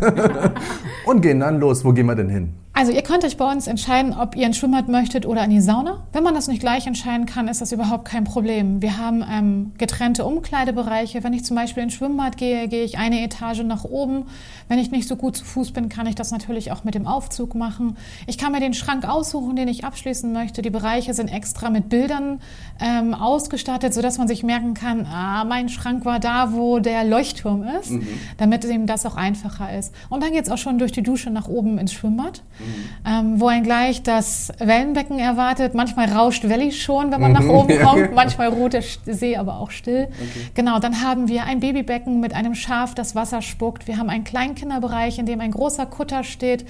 und 1.05 1.21
gehen 1.21 1.39
dann 1.39 1.59
los. 1.59 1.85
Wo 1.85 1.93
gehen 1.93 2.07
wir 2.07 2.15
denn 2.15 2.29
hin? 2.29 2.53
Also 2.77 2.91
ihr 2.91 3.01
könnt 3.01 3.25
euch 3.25 3.37
bei 3.37 3.51
uns 3.51 3.65
entscheiden, 3.65 4.13
ob 4.13 4.35
ihr 4.35 4.45
ein 4.45 4.53
Schwimmbad 4.53 4.87
möchtet 4.87 5.25
oder 5.25 5.43
in 5.43 5.49
die 5.49 5.61
Sauna. 5.61 6.03
Wenn 6.13 6.21
man 6.21 6.35
das 6.35 6.47
nicht 6.47 6.59
gleich 6.59 6.85
entscheiden 6.85 7.25
kann, 7.25 7.47
ist 7.47 7.59
das 7.59 7.71
überhaupt 7.71 8.05
kein 8.05 8.23
Problem. 8.23 8.83
Wir 8.83 8.99
haben 8.99 9.25
ähm, 9.27 9.71
getrennte 9.79 10.25
Umkleidebereiche. 10.25 11.23
Wenn 11.23 11.33
ich 11.33 11.43
zum 11.43 11.55
Beispiel 11.55 11.81
ins 11.81 11.93
Schwimmbad 11.93 12.37
gehe, 12.37 12.67
gehe 12.67 12.83
ich 12.83 12.99
eine 12.99 13.23
Etage 13.23 13.63
nach 13.63 13.83
oben. 13.83 14.25
Wenn 14.67 14.77
ich 14.77 14.91
nicht 14.91 15.07
so 15.07 15.15
gut 15.15 15.35
zu 15.37 15.43
Fuß 15.43 15.71
bin, 15.71 15.89
kann 15.89 16.05
ich 16.05 16.13
das 16.13 16.29
natürlich 16.29 16.71
auch 16.71 16.83
mit 16.83 16.93
dem 16.93 17.07
Aufzug 17.07 17.55
machen. 17.55 17.97
Ich 18.27 18.37
kann 18.37 18.51
mir 18.51 18.59
den 18.59 18.75
Schrank 18.75 19.09
aussuchen, 19.09 19.55
den 19.55 19.69
ich 19.69 19.83
abschließen 19.83 20.31
möchte. 20.31 20.61
Die 20.61 20.69
Bereiche 20.69 21.15
sind 21.15 21.29
extra 21.29 21.71
mit 21.71 21.89
Bildern 21.89 22.41
ähm, 22.79 23.15
ausgestattet, 23.15 23.95
sodass 23.95 24.19
man 24.19 24.27
sich 24.27 24.43
merken 24.43 24.75
kann, 24.75 25.07
ah, 25.07 25.45
mein 25.45 25.69
Schrank 25.69 26.05
war 26.05 26.19
da, 26.19 26.53
wo 26.53 26.77
der 26.77 27.05
Leuchtturm 27.05 27.63
ist, 27.81 27.89
mhm. 27.89 28.07
damit 28.37 28.63
eben 28.65 28.85
das 28.85 29.03
auch 29.07 29.15
einfacher 29.15 29.75
ist. 29.75 29.95
Und 30.09 30.21
dann 30.21 30.31
geht 30.31 30.43
es 30.43 30.51
auch 30.51 30.59
schon 30.59 30.77
durch 30.77 30.91
die 30.91 31.01
Dusche 31.01 31.31
nach 31.31 31.47
oben 31.47 31.79
ins 31.79 31.91
Schwimmbad. 31.91 32.43
Mhm 32.59 32.66
ähm, 33.05 33.39
wo 33.39 33.47
ein 33.47 33.63
gleich 33.63 34.03
das 34.03 34.51
Wellenbecken 34.59 35.19
erwartet. 35.19 35.73
Manchmal 35.73 36.11
rauscht 36.11 36.47
Valley 36.49 36.71
schon, 36.71 37.11
wenn 37.11 37.21
man 37.21 37.31
nach 37.31 37.47
oben 37.47 37.79
kommt. 37.83 38.13
Manchmal 38.13 38.49
ruht 38.49 38.73
der 38.73 38.83
See 39.05 39.37
aber 39.37 39.59
auch 39.59 39.71
still. 39.71 40.07
Okay. 40.11 40.51
Genau, 40.53 40.79
dann 40.79 41.01
haben 41.01 41.27
wir 41.27 41.43
ein 41.43 41.59
Babybecken 41.59 42.19
mit 42.19 42.33
einem 42.33 42.55
Schaf, 42.55 42.95
das 42.95 43.15
Wasser 43.15 43.41
spuckt. 43.41 43.87
Wir 43.87 43.97
haben 43.97 44.09
einen 44.09 44.23
Kleinkinderbereich, 44.23 45.19
in 45.19 45.25
dem 45.25 45.41
ein 45.41 45.51
großer 45.51 45.85
Kutter 45.85 46.23
steht. 46.23 46.65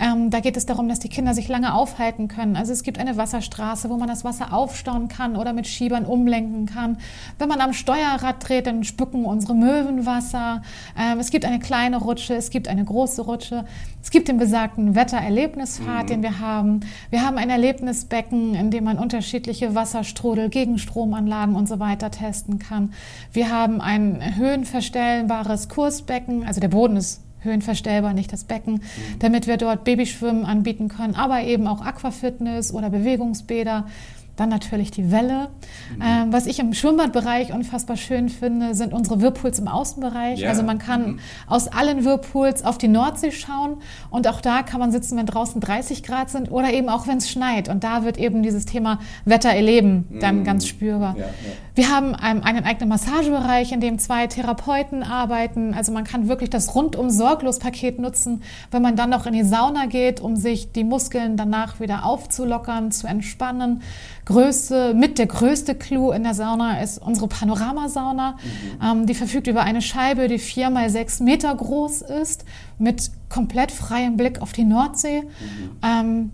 Ähm, 0.00 0.30
da 0.30 0.40
geht 0.40 0.56
es 0.56 0.66
darum, 0.66 0.88
dass 0.88 0.98
die 0.98 1.08
Kinder 1.08 1.34
sich 1.34 1.48
lange 1.48 1.74
aufhalten 1.74 2.28
können. 2.28 2.56
Also 2.56 2.72
es 2.72 2.82
gibt 2.82 2.98
eine 2.98 3.16
Wasserstraße, 3.16 3.90
wo 3.90 3.96
man 3.96 4.08
das 4.08 4.24
Wasser 4.24 4.52
aufstauen 4.52 5.08
kann 5.08 5.36
oder 5.36 5.52
mit 5.52 5.66
Schiebern 5.66 6.04
umlenken 6.04 6.66
kann. 6.66 6.98
Wenn 7.38 7.48
man 7.48 7.60
am 7.60 7.72
Steuerrad 7.72 8.48
dreht, 8.48 8.66
dann 8.66 8.84
spucken 8.84 9.24
unsere 9.24 9.54
Möwen 9.54 10.06
Wasser. 10.06 10.62
Ähm, 10.98 11.18
es 11.18 11.30
gibt 11.30 11.44
eine 11.44 11.60
kleine 11.60 11.98
Rutsche, 11.98 12.34
es 12.34 12.50
gibt 12.50 12.68
eine 12.68 12.84
große 12.84 13.22
Rutsche. 13.22 13.64
Es 14.02 14.10
gibt 14.10 14.28
den 14.28 14.36
besagten 14.36 14.96
Wettererlebnispfad, 15.42 16.04
mhm. 16.04 16.06
den 16.06 16.22
wir 16.22 16.40
haben. 16.40 16.80
Wir 17.10 17.22
haben 17.22 17.38
ein 17.38 17.50
Erlebnisbecken, 17.50 18.54
in 18.54 18.70
dem 18.70 18.84
man 18.84 18.98
unterschiedliche 18.98 19.74
Wasserstrudel, 19.74 20.48
Gegenstromanlagen 20.48 21.54
und 21.54 21.68
so 21.68 21.78
weiter 21.78 22.10
testen 22.10 22.58
kann. 22.58 22.92
Wir 23.32 23.50
haben 23.50 23.80
ein 23.80 24.36
höhenverstellbares 24.36 25.68
Kursbecken, 25.68 26.46
also 26.46 26.60
der 26.60 26.68
Boden 26.68 26.96
ist 26.96 27.20
höhenverstellbar, 27.40 28.14
nicht 28.14 28.32
das 28.32 28.44
Becken, 28.44 28.74
mhm. 28.74 29.18
damit 29.18 29.46
wir 29.46 29.56
dort 29.56 29.84
Babyschwimmen 29.84 30.44
anbieten 30.44 30.88
können, 30.88 31.16
aber 31.16 31.42
eben 31.42 31.66
auch 31.66 31.84
Aquafitness 31.84 32.72
oder 32.72 32.90
Bewegungsbäder. 32.90 33.86
Dann 34.36 34.48
natürlich 34.48 34.90
die 34.90 35.10
Welle. 35.10 35.50
Mhm. 35.96 36.02
Ähm, 36.02 36.32
was 36.32 36.46
ich 36.46 36.58
im 36.58 36.72
Schwimmbadbereich 36.72 37.52
unfassbar 37.52 37.96
schön 37.96 38.28
finde, 38.28 38.74
sind 38.74 38.92
unsere 38.92 39.20
Whirlpools 39.20 39.58
im 39.58 39.68
Außenbereich. 39.68 40.40
Ja. 40.40 40.50
Also 40.50 40.62
man 40.62 40.78
kann 40.78 41.12
mhm. 41.12 41.18
aus 41.46 41.68
allen 41.68 42.04
Whirlpools 42.04 42.64
auf 42.64 42.78
die 42.78 42.88
Nordsee 42.88 43.32
schauen 43.32 43.76
und 44.10 44.26
auch 44.28 44.40
da 44.40 44.62
kann 44.62 44.80
man 44.80 44.90
sitzen, 44.92 45.18
wenn 45.18 45.26
draußen 45.26 45.60
30 45.60 46.02
Grad 46.02 46.30
sind 46.30 46.50
oder 46.50 46.72
eben 46.72 46.88
auch 46.88 47.06
wenn 47.06 47.18
es 47.18 47.30
schneit. 47.30 47.68
Und 47.68 47.84
da 47.84 48.04
wird 48.04 48.18
eben 48.18 48.42
dieses 48.42 48.64
Thema 48.64 48.98
Wetter 49.24 49.50
erleben 49.50 50.06
dann 50.20 50.40
mhm. 50.40 50.44
ganz 50.44 50.66
spürbar. 50.66 51.14
Ja, 51.16 51.24
ja. 51.24 51.30
Wir 51.74 51.90
haben 51.90 52.14
ähm, 52.22 52.42
einen 52.42 52.64
eigenen 52.64 52.90
Massagebereich, 52.90 53.72
in 53.72 53.80
dem 53.80 53.98
zwei 53.98 54.26
Therapeuten 54.26 55.02
arbeiten. 55.02 55.72
Also 55.72 55.90
man 55.90 56.04
kann 56.04 56.28
wirklich 56.28 56.50
das 56.50 56.74
rundum 56.74 57.08
sorglos 57.08 57.58
Paket 57.58 57.98
nutzen, 57.98 58.42
wenn 58.70 58.82
man 58.82 58.94
dann 58.94 59.08
noch 59.08 59.26
in 59.26 59.32
die 59.32 59.42
Sauna 59.42 59.86
geht, 59.86 60.20
um 60.20 60.36
sich 60.36 60.72
die 60.72 60.84
Muskeln 60.84 61.36
danach 61.38 61.80
wieder 61.80 62.04
aufzulockern, 62.04 62.92
zu 62.92 63.06
entspannen 63.06 63.82
größte, 64.24 64.94
mit 64.94 65.18
der 65.18 65.26
größte 65.26 65.74
Clou 65.74 66.12
in 66.12 66.22
der 66.22 66.34
Sauna 66.34 66.80
ist 66.80 66.98
unsere 66.98 67.28
Panoramasauna. 67.28 68.32
Mhm. 68.32 68.84
Ähm, 68.84 69.06
die 69.06 69.14
verfügt 69.14 69.46
über 69.46 69.62
eine 69.62 69.82
Scheibe, 69.82 70.28
die 70.28 70.38
vier 70.38 70.70
mal 70.70 70.90
sechs 70.90 71.20
Meter 71.20 71.54
groß 71.54 72.02
ist, 72.02 72.44
mit 72.78 73.10
komplett 73.28 73.72
freiem 73.72 74.16
Blick 74.16 74.40
auf 74.40 74.52
die 74.52 74.64
Nordsee. 74.64 75.22
Mhm. 75.22 75.70
Ähm, 75.82 76.30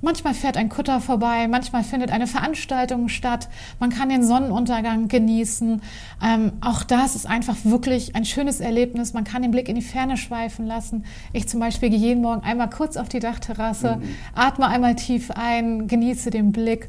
Manchmal 0.00 0.32
fährt 0.34 0.56
ein 0.56 0.68
Kutter 0.68 1.00
vorbei, 1.00 1.48
manchmal 1.48 1.82
findet 1.82 2.12
eine 2.12 2.28
Veranstaltung 2.28 3.08
statt, 3.08 3.48
man 3.80 3.90
kann 3.90 4.08
den 4.08 4.22
Sonnenuntergang 4.22 5.08
genießen. 5.08 5.82
Ähm, 6.22 6.52
auch 6.60 6.84
das 6.84 7.16
ist 7.16 7.26
einfach 7.26 7.56
wirklich 7.64 8.14
ein 8.14 8.24
schönes 8.24 8.60
Erlebnis. 8.60 9.12
Man 9.12 9.24
kann 9.24 9.42
den 9.42 9.50
Blick 9.50 9.68
in 9.68 9.74
die 9.74 9.82
Ferne 9.82 10.16
schweifen 10.16 10.66
lassen. 10.66 11.04
Ich 11.32 11.48
zum 11.48 11.58
Beispiel 11.58 11.90
gehe 11.90 11.98
jeden 11.98 12.22
Morgen 12.22 12.42
einmal 12.42 12.70
kurz 12.70 12.96
auf 12.96 13.08
die 13.08 13.18
Dachterrasse, 13.18 13.96
mhm. 13.96 14.08
atme 14.34 14.68
einmal 14.68 14.94
tief 14.94 15.32
ein, 15.32 15.88
genieße 15.88 16.30
den 16.30 16.52
Blick. 16.52 16.88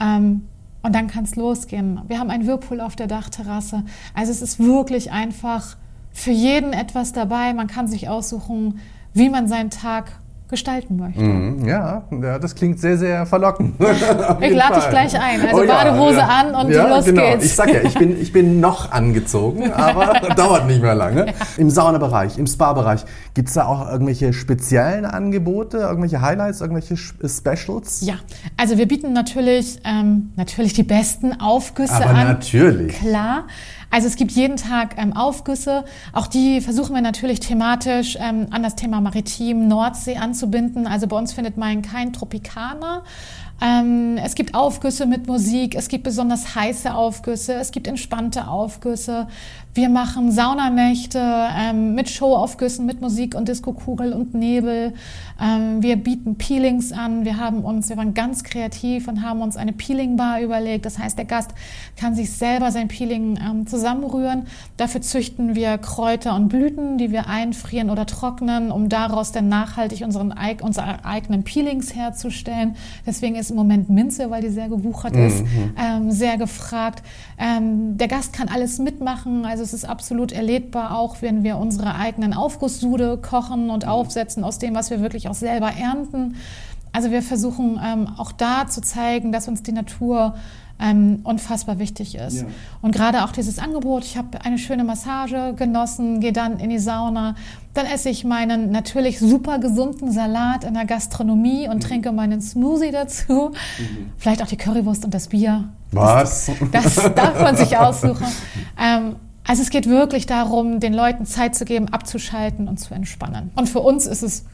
Ähm, 0.00 0.46
und 0.82 0.94
dann 0.94 1.08
kann 1.08 1.24
es 1.24 1.36
losgehen. 1.36 2.00
Wir 2.08 2.18
haben 2.18 2.30
einen 2.30 2.46
Whirlpool 2.46 2.80
auf 2.80 2.96
der 2.96 3.06
Dachterrasse. 3.06 3.84
Also 4.14 4.32
es 4.32 4.40
ist 4.40 4.58
wirklich 4.58 5.12
einfach 5.12 5.76
für 6.10 6.30
jeden 6.30 6.72
etwas 6.72 7.12
dabei. 7.12 7.52
Man 7.52 7.66
kann 7.66 7.86
sich 7.86 8.08
aussuchen, 8.08 8.80
wie 9.12 9.28
man 9.28 9.46
seinen 9.46 9.70
Tag 9.70 10.20
gestalten 10.50 10.96
möchte. 10.96 11.22
Mm, 11.22 11.66
ja, 11.66 12.02
ja, 12.10 12.38
das 12.38 12.54
klingt 12.54 12.80
sehr, 12.80 12.98
sehr 12.98 13.26
verlockend. 13.26 13.76
ich 14.40 14.54
lade 14.54 14.74
dich 14.74 14.90
gleich 14.90 15.18
ein. 15.18 15.40
Also 15.46 15.62
oh, 15.62 15.66
Badehose 15.66 16.18
ja, 16.18 16.26
an 16.26 16.54
und 16.54 16.72
ja, 16.72 16.88
los 16.88 17.04
genau. 17.04 17.22
geht's. 17.22 17.44
Ich 17.44 17.54
sag 17.54 17.72
ja, 17.72 17.80
ich 17.82 17.94
bin, 17.94 18.20
ich 18.20 18.32
bin 18.32 18.60
noch 18.60 18.92
angezogen, 18.92 19.72
aber 19.72 20.34
dauert 20.34 20.66
nicht 20.66 20.82
mehr 20.82 20.94
lange. 20.94 21.26
Ja. 21.26 21.32
Im 21.56 21.70
Saunabereich, 21.70 22.38
im 22.38 22.46
Spa-Bereich, 22.46 23.04
gibt 23.34 23.48
es 23.48 23.54
da 23.54 23.66
auch 23.66 23.90
irgendwelche 23.90 24.32
speziellen 24.32 25.04
Angebote, 25.04 25.78
irgendwelche 25.78 26.20
Highlights, 26.20 26.60
irgendwelche 26.60 26.96
Specials? 26.96 28.02
Ja, 28.02 28.14
also 28.56 28.76
wir 28.76 28.88
bieten 28.88 29.12
natürlich, 29.12 29.80
ähm, 29.84 30.32
natürlich 30.36 30.72
die 30.72 30.82
besten 30.82 31.40
Aufgüsse 31.40 31.94
aber 31.94 32.10
an. 32.10 32.26
natürlich. 32.26 32.98
Klar. 32.98 33.44
Also 33.90 34.06
es 34.06 34.16
gibt 34.16 34.30
jeden 34.32 34.56
Tag 34.56 34.96
ähm, 34.98 35.12
Aufgüsse. 35.12 35.84
Auch 36.12 36.28
die 36.28 36.60
versuchen 36.60 36.94
wir 36.94 37.02
natürlich 37.02 37.40
thematisch 37.40 38.16
ähm, 38.20 38.46
an 38.50 38.62
das 38.62 38.76
Thema 38.76 39.00
Maritim, 39.00 39.66
Nordsee 39.66 40.16
anzubinden. 40.16 40.86
Also 40.86 41.08
bei 41.08 41.16
uns 41.16 41.32
findet 41.32 41.56
man 41.56 41.82
kein 41.82 42.12
Tropikaner. 42.12 43.02
Ähm, 43.60 44.16
es 44.16 44.34
gibt 44.34 44.54
Aufgüsse 44.54 45.04
mit 45.06 45.26
Musik, 45.26 45.74
es 45.74 45.88
gibt 45.88 46.04
besonders 46.04 46.54
heiße 46.54 46.94
Aufgüsse, 46.94 47.54
es 47.54 47.72
gibt 47.72 47.88
entspannte 47.88 48.48
Aufgüsse. 48.48 49.28
Wir 49.72 49.88
machen 49.88 50.32
Saunanächte 50.32 51.20
ähm, 51.20 51.94
mit 51.94 52.10
Showaufgüssen, 52.10 52.86
mit 52.86 53.00
Musik 53.00 53.36
und 53.36 53.46
Diskokugel 53.46 54.12
und 54.12 54.34
Nebel. 54.34 54.94
Ähm, 55.40 55.80
wir 55.80 55.94
bieten 55.94 56.34
Peelings 56.34 56.90
an. 56.90 57.24
Wir 57.24 57.36
haben 57.36 57.64
uns, 57.64 57.88
wir 57.88 57.96
waren 57.96 58.12
ganz 58.12 58.42
kreativ 58.42 59.06
und 59.06 59.22
haben 59.22 59.40
uns 59.40 59.56
eine 59.56 59.72
Peeling-Bar 59.72 60.40
überlegt. 60.40 60.86
Das 60.86 60.98
heißt, 60.98 61.16
der 61.16 61.24
Gast 61.24 61.52
kann 61.96 62.16
sich 62.16 62.32
selber 62.32 62.72
sein 62.72 62.88
Peeling 62.88 63.38
ähm, 63.38 63.66
zusammenrühren. 63.68 64.46
Dafür 64.76 65.02
züchten 65.02 65.54
wir 65.54 65.78
Kräuter 65.78 66.34
und 66.34 66.48
Blüten, 66.48 66.98
die 66.98 67.12
wir 67.12 67.28
einfrieren 67.28 67.90
oder 67.90 68.06
trocknen, 68.06 68.72
um 68.72 68.88
daraus 68.88 69.30
dann 69.30 69.48
nachhaltig 69.48 70.02
unseren, 70.02 70.34
unsere 70.62 71.04
eigenen 71.04 71.44
Peelings 71.44 71.94
herzustellen. 71.94 72.74
Deswegen 73.06 73.36
ist 73.36 73.50
im 73.50 73.56
Moment 73.56 73.88
Minze, 73.88 74.30
weil 74.30 74.42
die 74.42 74.50
sehr 74.50 74.68
gewuchert 74.68 75.14
ist, 75.14 75.42
mhm. 75.42 75.74
ähm, 75.80 76.10
sehr 76.10 76.38
gefragt. 76.38 77.04
Ähm, 77.38 77.96
der 77.96 78.08
Gast 78.08 78.32
kann 78.32 78.48
alles 78.48 78.80
mitmachen. 78.80 79.46
Also 79.46 79.59
also 79.60 79.76
es 79.76 79.82
ist 79.82 79.88
absolut 79.88 80.32
erlebbar, 80.32 80.96
auch 80.96 81.20
wenn 81.20 81.44
wir 81.44 81.58
unsere 81.58 81.94
eigenen 81.94 82.32
Aufgusssude 82.32 83.18
kochen 83.18 83.68
und 83.68 83.84
mhm. 83.84 83.90
aufsetzen 83.90 84.42
aus 84.42 84.58
dem, 84.58 84.74
was 84.74 84.88
wir 84.88 85.02
wirklich 85.02 85.28
auch 85.28 85.34
selber 85.34 85.70
ernten. 85.70 86.36
Also 86.92 87.10
wir 87.10 87.22
versuchen 87.22 87.78
ähm, 87.84 88.08
auch 88.16 88.32
da 88.32 88.66
zu 88.66 88.80
zeigen, 88.80 89.32
dass 89.32 89.48
uns 89.48 89.62
die 89.62 89.72
Natur 89.72 90.34
ähm, 90.80 91.20
unfassbar 91.24 91.78
wichtig 91.78 92.14
ist. 92.14 92.40
Ja. 92.40 92.46
Und 92.80 92.92
gerade 92.92 93.22
auch 93.24 93.32
dieses 93.32 93.58
Angebot, 93.58 94.02
ich 94.04 94.16
habe 94.16 94.42
eine 94.42 94.56
schöne 94.56 94.82
Massage 94.82 95.52
genossen, 95.54 96.20
gehe 96.20 96.32
dann 96.32 96.58
in 96.58 96.70
die 96.70 96.78
Sauna, 96.78 97.34
dann 97.74 97.84
esse 97.84 98.08
ich 98.08 98.24
meinen 98.24 98.70
natürlich 98.70 99.18
super 99.20 99.58
gesunden 99.58 100.10
Salat 100.10 100.64
in 100.64 100.72
der 100.72 100.86
Gastronomie 100.86 101.68
und 101.68 101.76
mhm. 101.76 101.80
trinke 101.80 102.12
meinen 102.12 102.40
Smoothie 102.40 102.92
dazu. 102.92 103.50
Mhm. 103.78 104.12
Vielleicht 104.16 104.42
auch 104.42 104.48
die 104.48 104.56
Currywurst 104.56 105.04
und 105.04 105.12
das 105.12 105.28
Bier. 105.28 105.68
Was? 105.92 106.50
Das, 106.72 106.94
das 106.94 107.14
darf 107.14 107.42
man 107.42 107.56
sich 107.56 107.76
aussuchen. 107.76 108.26
Ähm, 108.80 109.16
also 109.50 109.62
es 109.62 109.70
geht 109.70 109.88
wirklich 109.88 110.26
darum, 110.26 110.78
den 110.78 110.94
Leuten 110.94 111.26
Zeit 111.26 111.56
zu 111.56 111.64
geben, 111.64 111.88
abzuschalten 111.88 112.68
und 112.68 112.78
zu 112.78 112.94
entspannen. 112.94 113.50
Und 113.56 113.68
für 113.68 113.80
uns 113.80 114.06
ist 114.06 114.22
es 114.22 114.44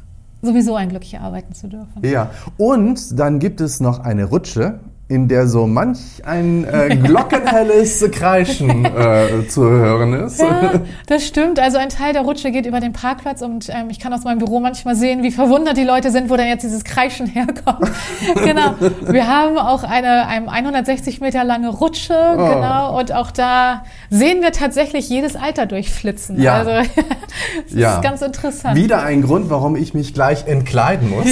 sowieso 0.40 0.74
ein 0.74 0.88
Glück, 0.88 1.04
hier 1.04 1.20
arbeiten 1.20 1.52
zu 1.52 1.68
dürfen. 1.68 2.02
Ja, 2.02 2.30
und 2.56 3.18
dann 3.18 3.38
gibt 3.38 3.60
es 3.60 3.78
noch 3.78 3.98
eine 3.98 4.24
Rutsche 4.24 4.80
in 5.08 5.28
der 5.28 5.46
so 5.46 5.68
manch 5.68 6.00
ein 6.24 6.64
äh, 6.64 6.96
glockenhelles 6.96 8.04
Kreischen 8.10 8.84
äh, 8.84 9.46
zu 9.46 9.62
hören 9.62 10.12
ist. 10.14 10.40
Ja, 10.40 10.80
das 11.06 11.24
stimmt. 11.24 11.60
Also 11.60 11.78
ein 11.78 11.90
Teil 11.90 12.12
der 12.12 12.22
Rutsche 12.22 12.50
geht 12.50 12.66
über 12.66 12.80
den 12.80 12.92
Parkplatz 12.92 13.40
und 13.40 13.68
ähm, 13.68 13.88
ich 13.88 14.00
kann 14.00 14.12
aus 14.12 14.24
meinem 14.24 14.38
Büro 14.38 14.58
manchmal 14.58 14.96
sehen, 14.96 15.22
wie 15.22 15.30
verwundert 15.30 15.76
die 15.76 15.84
Leute 15.84 16.10
sind, 16.10 16.28
wo 16.28 16.36
denn 16.36 16.48
jetzt 16.48 16.64
dieses 16.64 16.82
Kreischen 16.82 17.26
herkommt. 17.32 17.88
genau. 18.34 18.74
Wir 19.06 19.28
haben 19.28 19.58
auch 19.58 19.84
eine, 19.84 20.26
eine 20.26 20.50
160 20.50 21.20
Meter 21.20 21.44
lange 21.44 21.68
Rutsche, 21.68 22.16
oh. 22.36 22.54
genau, 22.54 22.98
und 22.98 23.12
auch 23.12 23.30
da 23.30 23.84
sehen 24.10 24.42
wir 24.42 24.50
tatsächlich 24.50 25.08
jedes 25.08 25.36
Alter 25.36 25.66
durchflitzen. 25.66 26.42
Ja. 26.42 26.54
Also 26.54 26.70
das 26.70 27.78
ja. 27.78 27.94
ist 27.94 28.02
ganz 28.02 28.22
interessant. 28.22 28.74
Wieder 28.74 29.04
ein 29.04 29.22
Grund, 29.22 29.50
warum 29.50 29.76
ich 29.76 29.94
mich 29.94 30.14
gleich 30.14 30.48
entkleiden 30.48 31.10
muss. 31.10 31.26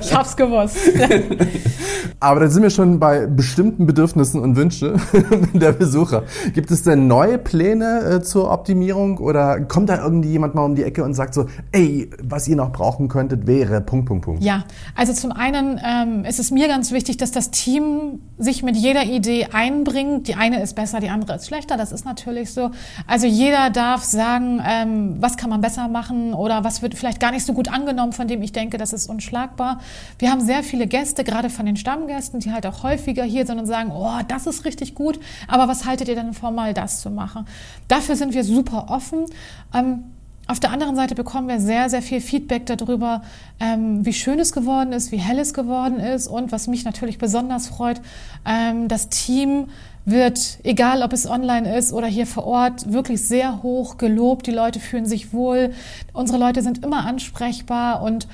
ich 0.00 0.14
hab's 0.14 0.36
gewusst. 0.36 0.78
Aber 2.20 2.37
aber 2.38 2.44
dann 2.44 2.52
sind 2.52 2.62
wir 2.62 2.70
schon 2.70 3.00
bei 3.00 3.26
bestimmten 3.26 3.84
Bedürfnissen 3.84 4.40
und 4.40 4.54
Wünschen 4.54 5.00
der 5.54 5.72
Besucher. 5.72 6.22
Gibt 6.54 6.70
es 6.70 6.84
denn 6.84 7.08
neue 7.08 7.36
Pläne 7.36 7.98
äh, 7.98 8.22
zur 8.22 8.52
Optimierung 8.52 9.18
oder 9.18 9.62
kommt 9.62 9.88
da 9.88 10.00
irgendwie 10.00 10.28
jemand 10.28 10.54
mal 10.54 10.62
um 10.62 10.76
die 10.76 10.84
Ecke 10.84 11.02
und 11.02 11.14
sagt 11.14 11.34
so, 11.34 11.46
ey, 11.72 12.08
was 12.22 12.46
ihr 12.46 12.54
noch 12.54 12.70
brauchen 12.70 13.08
könntet, 13.08 13.48
wäre 13.48 13.80
Punkt, 13.80 14.06
Punkt, 14.06 14.24
Punkt? 14.24 14.44
Ja, 14.44 14.62
also 14.94 15.12
zum 15.14 15.32
einen 15.32 15.80
ähm, 15.84 16.24
ist 16.24 16.38
es 16.38 16.52
mir 16.52 16.68
ganz 16.68 16.92
wichtig, 16.92 17.16
dass 17.16 17.32
das 17.32 17.50
Team 17.50 18.20
sich 18.38 18.62
mit 18.62 18.76
jeder 18.76 19.02
Idee 19.02 19.48
einbringt. 19.52 20.28
Die 20.28 20.36
eine 20.36 20.62
ist 20.62 20.76
besser, 20.76 21.00
die 21.00 21.08
andere 21.08 21.34
ist 21.34 21.48
schlechter, 21.48 21.76
das 21.76 21.90
ist 21.90 22.04
natürlich 22.04 22.52
so. 22.52 22.70
Also 23.08 23.26
jeder 23.26 23.70
darf 23.70 24.04
sagen, 24.04 24.62
ähm, 24.64 25.16
was 25.18 25.36
kann 25.36 25.50
man 25.50 25.60
besser 25.60 25.88
machen 25.88 26.34
oder 26.34 26.62
was 26.62 26.82
wird 26.82 26.94
vielleicht 26.94 27.18
gar 27.18 27.32
nicht 27.32 27.44
so 27.44 27.52
gut 27.52 27.68
angenommen, 27.68 28.12
von 28.12 28.28
dem 28.28 28.42
ich 28.42 28.52
denke, 28.52 28.78
das 28.78 28.92
ist 28.92 29.10
unschlagbar. 29.10 29.80
Wir 30.20 30.30
haben 30.30 30.40
sehr 30.40 30.62
viele 30.62 30.86
Gäste, 30.86 31.24
gerade 31.24 31.50
von 31.50 31.66
den 31.66 31.74
Stammgästen 31.74 32.27
Gästen, 32.28 32.40
die 32.40 32.52
halt 32.52 32.66
auch 32.66 32.82
häufiger 32.82 33.24
hier 33.24 33.48
und 33.48 33.66
sagen, 33.66 33.90
oh, 33.94 34.18
das 34.28 34.46
ist 34.46 34.64
richtig 34.64 34.94
gut, 34.94 35.18
aber 35.46 35.68
was 35.68 35.86
haltet 35.86 36.08
ihr 36.08 36.14
denn 36.14 36.34
vor, 36.34 36.50
mal 36.50 36.74
das 36.74 37.00
zu 37.00 37.10
machen? 37.10 37.46
Dafür 37.88 38.16
sind 38.16 38.34
wir 38.34 38.44
super 38.44 38.86
offen. 38.88 39.24
Ähm, 39.74 40.04
auf 40.46 40.60
der 40.60 40.70
anderen 40.70 40.96
Seite 40.96 41.14
bekommen 41.14 41.48
wir 41.48 41.60
sehr, 41.60 41.90
sehr 41.90 42.02
viel 42.02 42.20
Feedback 42.20 42.66
darüber, 42.66 43.22
ähm, 43.60 44.04
wie 44.04 44.12
schön 44.12 44.38
es 44.38 44.52
geworden 44.52 44.92
ist, 44.92 45.12
wie 45.12 45.18
hell 45.18 45.38
es 45.38 45.52
geworden 45.52 46.00
ist 46.00 46.26
und 46.26 46.52
was 46.52 46.68
mich 46.68 46.84
natürlich 46.84 47.18
besonders 47.18 47.68
freut, 47.68 48.00
ähm, 48.46 48.88
das 48.88 49.08
Team 49.08 49.66
wird, 50.06 50.58
egal 50.64 51.02
ob 51.02 51.12
es 51.12 51.28
online 51.28 51.76
ist 51.76 51.92
oder 51.92 52.06
hier 52.06 52.26
vor 52.26 52.44
Ort, 52.44 52.90
wirklich 52.92 53.22
sehr 53.26 53.62
hoch 53.62 53.98
gelobt. 53.98 54.46
Die 54.46 54.52
Leute 54.52 54.80
fühlen 54.80 55.04
sich 55.04 55.34
wohl. 55.34 55.72
Unsere 56.14 56.38
Leute 56.38 56.62
sind 56.62 56.82
immer 56.82 57.04
ansprechbar 57.04 58.00
und 58.02 58.26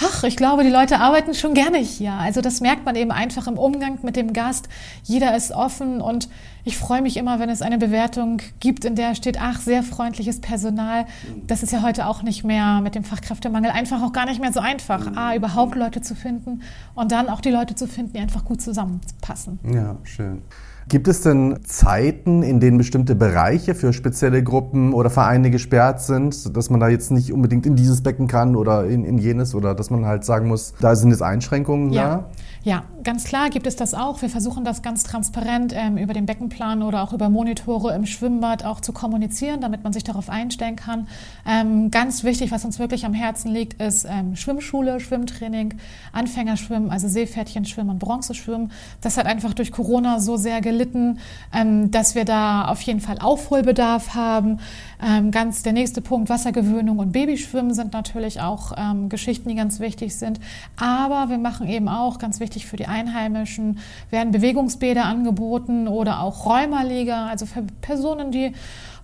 Ach, 0.00 0.24
ich 0.24 0.36
glaube, 0.36 0.64
die 0.64 0.70
Leute 0.70 0.98
arbeiten 1.00 1.34
schon 1.34 1.54
gerne 1.54 1.78
hier. 1.78 2.12
Also 2.12 2.40
das 2.40 2.60
merkt 2.60 2.84
man 2.84 2.96
eben 2.96 3.12
einfach 3.12 3.46
im 3.46 3.58
Umgang 3.58 3.98
mit 4.02 4.16
dem 4.16 4.32
Gast. 4.32 4.68
Jeder 5.04 5.36
ist 5.36 5.52
offen 5.52 6.00
und 6.00 6.28
ich 6.64 6.78
freue 6.78 7.02
mich 7.02 7.16
immer, 7.16 7.40
wenn 7.40 7.48
es 7.48 7.60
eine 7.60 7.78
Bewertung 7.78 8.40
gibt, 8.60 8.84
in 8.84 8.94
der 8.94 9.14
steht, 9.14 9.38
ach, 9.40 9.60
sehr 9.60 9.82
freundliches 9.82 10.40
Personal. 10.40 11.06
Das 11.46 11.62
ist 11.62 11.72
ja 11.72 11.82
heute 11.82 12.06
auch 12.06 12.22
nicht 12.22 12.44
mehr 12.44 12.80
mit 12.80 12.94
dem 12.94 13.04
Fachkräftemangel 13.04 13.70
einfach 13.70 14.02
auch 14.02 14.12
gar 14.12 14.26
nicht 14.26 14.40
mehr 14.40 14.52
so 14.52 14.60
einfach. 14.60 15.16
A, 15.16 15.34
überhaupt 15.34 15.74
Leute 15.74 16.00
zu 16.02 16.14
finden 16.14 16.62
und 16.94 17.10
dann 17.10 17.28
auch 17.28 17.40
die 17.40 17.50
Leute 17.50 17.74
zu 17.74 17.88
finden, 17.88 18.12
die 18.12 18.20
einfach 18.20 18.44
gut 18.44 18.60
zusammenpassen. 18.60 19.58
Ja, 19.74 19.96
schön. 20.04 20.42
Gibt 20.88 21.08
es 21.08 21.22
denn 21.22 21.60
Zeiten, 21.64 22.42
in 22.42 22.60
denen 22.60 22.76
bestimmte 22.76 23.14
Bereiche 23.14 23.74
für 23.74 23.92
spezielle 23.92 24.42
Gruppen 24.42 24.92
oder 24.92 25.10
Vereine 25.10 25.50
gesperrt 25.50 26.00
sind, 26.00 26.56
dass 26.56 26.70
man 26.70 26.80
da 26.80 26.88
jetzt 26.88 27.10
nicht 27.10 27.32
unbedingt 27.32 27.66
in 27.66 27.76
dieses 27.76 28.02
Becken 28.02 28.26
kann 28.26 28.56
oder 28.56 28.86
in, 28.86 29.04
in 29.04 29.18
jenes 29.18 29.54
oder 29.54 29.74
dass 29.74 29.90
man 29.90 30.06
halt 30.06 30.24
sagen 30.24 30.48
muss, 30.48 30.74
da 30.80 30.96
sind 30.96 31.10
jetzt 31.10 31.22
Einschränkungen 31.22 31.92
ja. 31.92 32.02
da? 32.02 32.30
Ja, 32.64 32.84
ganz 33.04 33.24
klar 33.24 33.50
gibt 33.50 33.66
es 33.66 33.76
das 33.76 33.94
auch. 33.94 34.22
Wir 34.22 34.30
versuchen 34.30 34.64
das 34.64 34.82
ganz 34.82 35.02
transparent 35.02 35.72
ähm, 35.76 35.98
über 35.98 36.12
den 36.12 36.26
Beckenplan 36.26 36.82
oder 36.82 37.02
auch 37.02 37.12
über 37.12 37.28
Monitore 37.28 37.94
im 37.94 38.06
Schwimmbad 38.06 38.64
auch 38.64 38.80
zu 38.80 38.92
kommunizieren, 38.92 39.60
damit 39.60 39.84
man 39.84 39.92
sich 39.92 40.04
darauf 40.04 40.28
einstellen 40.28 40.76
kann. 40.76 41.08
Ähm, 41.46 41.90
ganz 41.90 42.24
wichtig, 42.24 42.50
was 42.50 42.64
uns 42.64 42.78
wirklich 42.78 43.04
am 43.04 43.14
Herzen 43.14 43.50
liegt, 43.50 43.80
ist 43.80 44.06
ähm, 44.08 44.36
Schwimmschule, 44.36 45.00
Schwimmtraining, 45.00 45.74
Anfängerschwimmen, 46.12 46.90
also 46.90 47.08
Seepferdchenschwimmen 47.08 47.90
und 47.90 47.98
Bronzeschwimmen. 47.98 48.72
Das 49.00 49.16
hat 49.16 49.26
einfach 49.26 49.54
durch 49.54 49.72
Corona 49.72 50.20
so 50.20 50.36
sehr 50.36 50.60
gelitten, 50.60 51.18
ähm, 51.52 51.90
dass 51.90 52.14
wir 52.14 52.24
da 52.24 52.66
auf 52.68 52.80
jeden 52.82 53.00
Fall 53.00 53.18
Aufholbedarf 53.18 54.14
haben. 54.14 54.60
Ähm, 55.04 55.32
ganz 55.32 55.64
der 55.64 55.72
nächste 55.72 56.00
Punkt, 56.00 56.30
Wassergewöhnung 56.30 56.98
und 56.98 57.10
Babyschwimmen 57.10 57.74
sind 57.74 57.92
natürlich 57.92 58.40
auch 58.40 58.72
ähm, 58.76 59.08
Geschichten, 59.08 59.48
die 59.48 59.56
ganz 59.56 59.80
wichtig 59.80 60.14
sind. 60.14 60.38
Aber 60.76 61.28
wir 61.28 61.38
machen 61.38 61.68
eben 61.68 61.88
auch, 61.88 62.18
ganz 62.18 62.38
wichtig 62.38 62.66
für 62.66 62.76
die 62.76 62.86
Einheimischen, 62.86 63.80
werden 64.10 64.30
Bewegungsbäder 64.30 65.04
angeboten 65.04 65.88
oder 65.88 66.20
auch 66.20 66.46
Räumerliga, 66.46 67.26
also 67.26 67.46
für 67.46 67.64
Personen, 67.80 68.30
die 68.30 68.52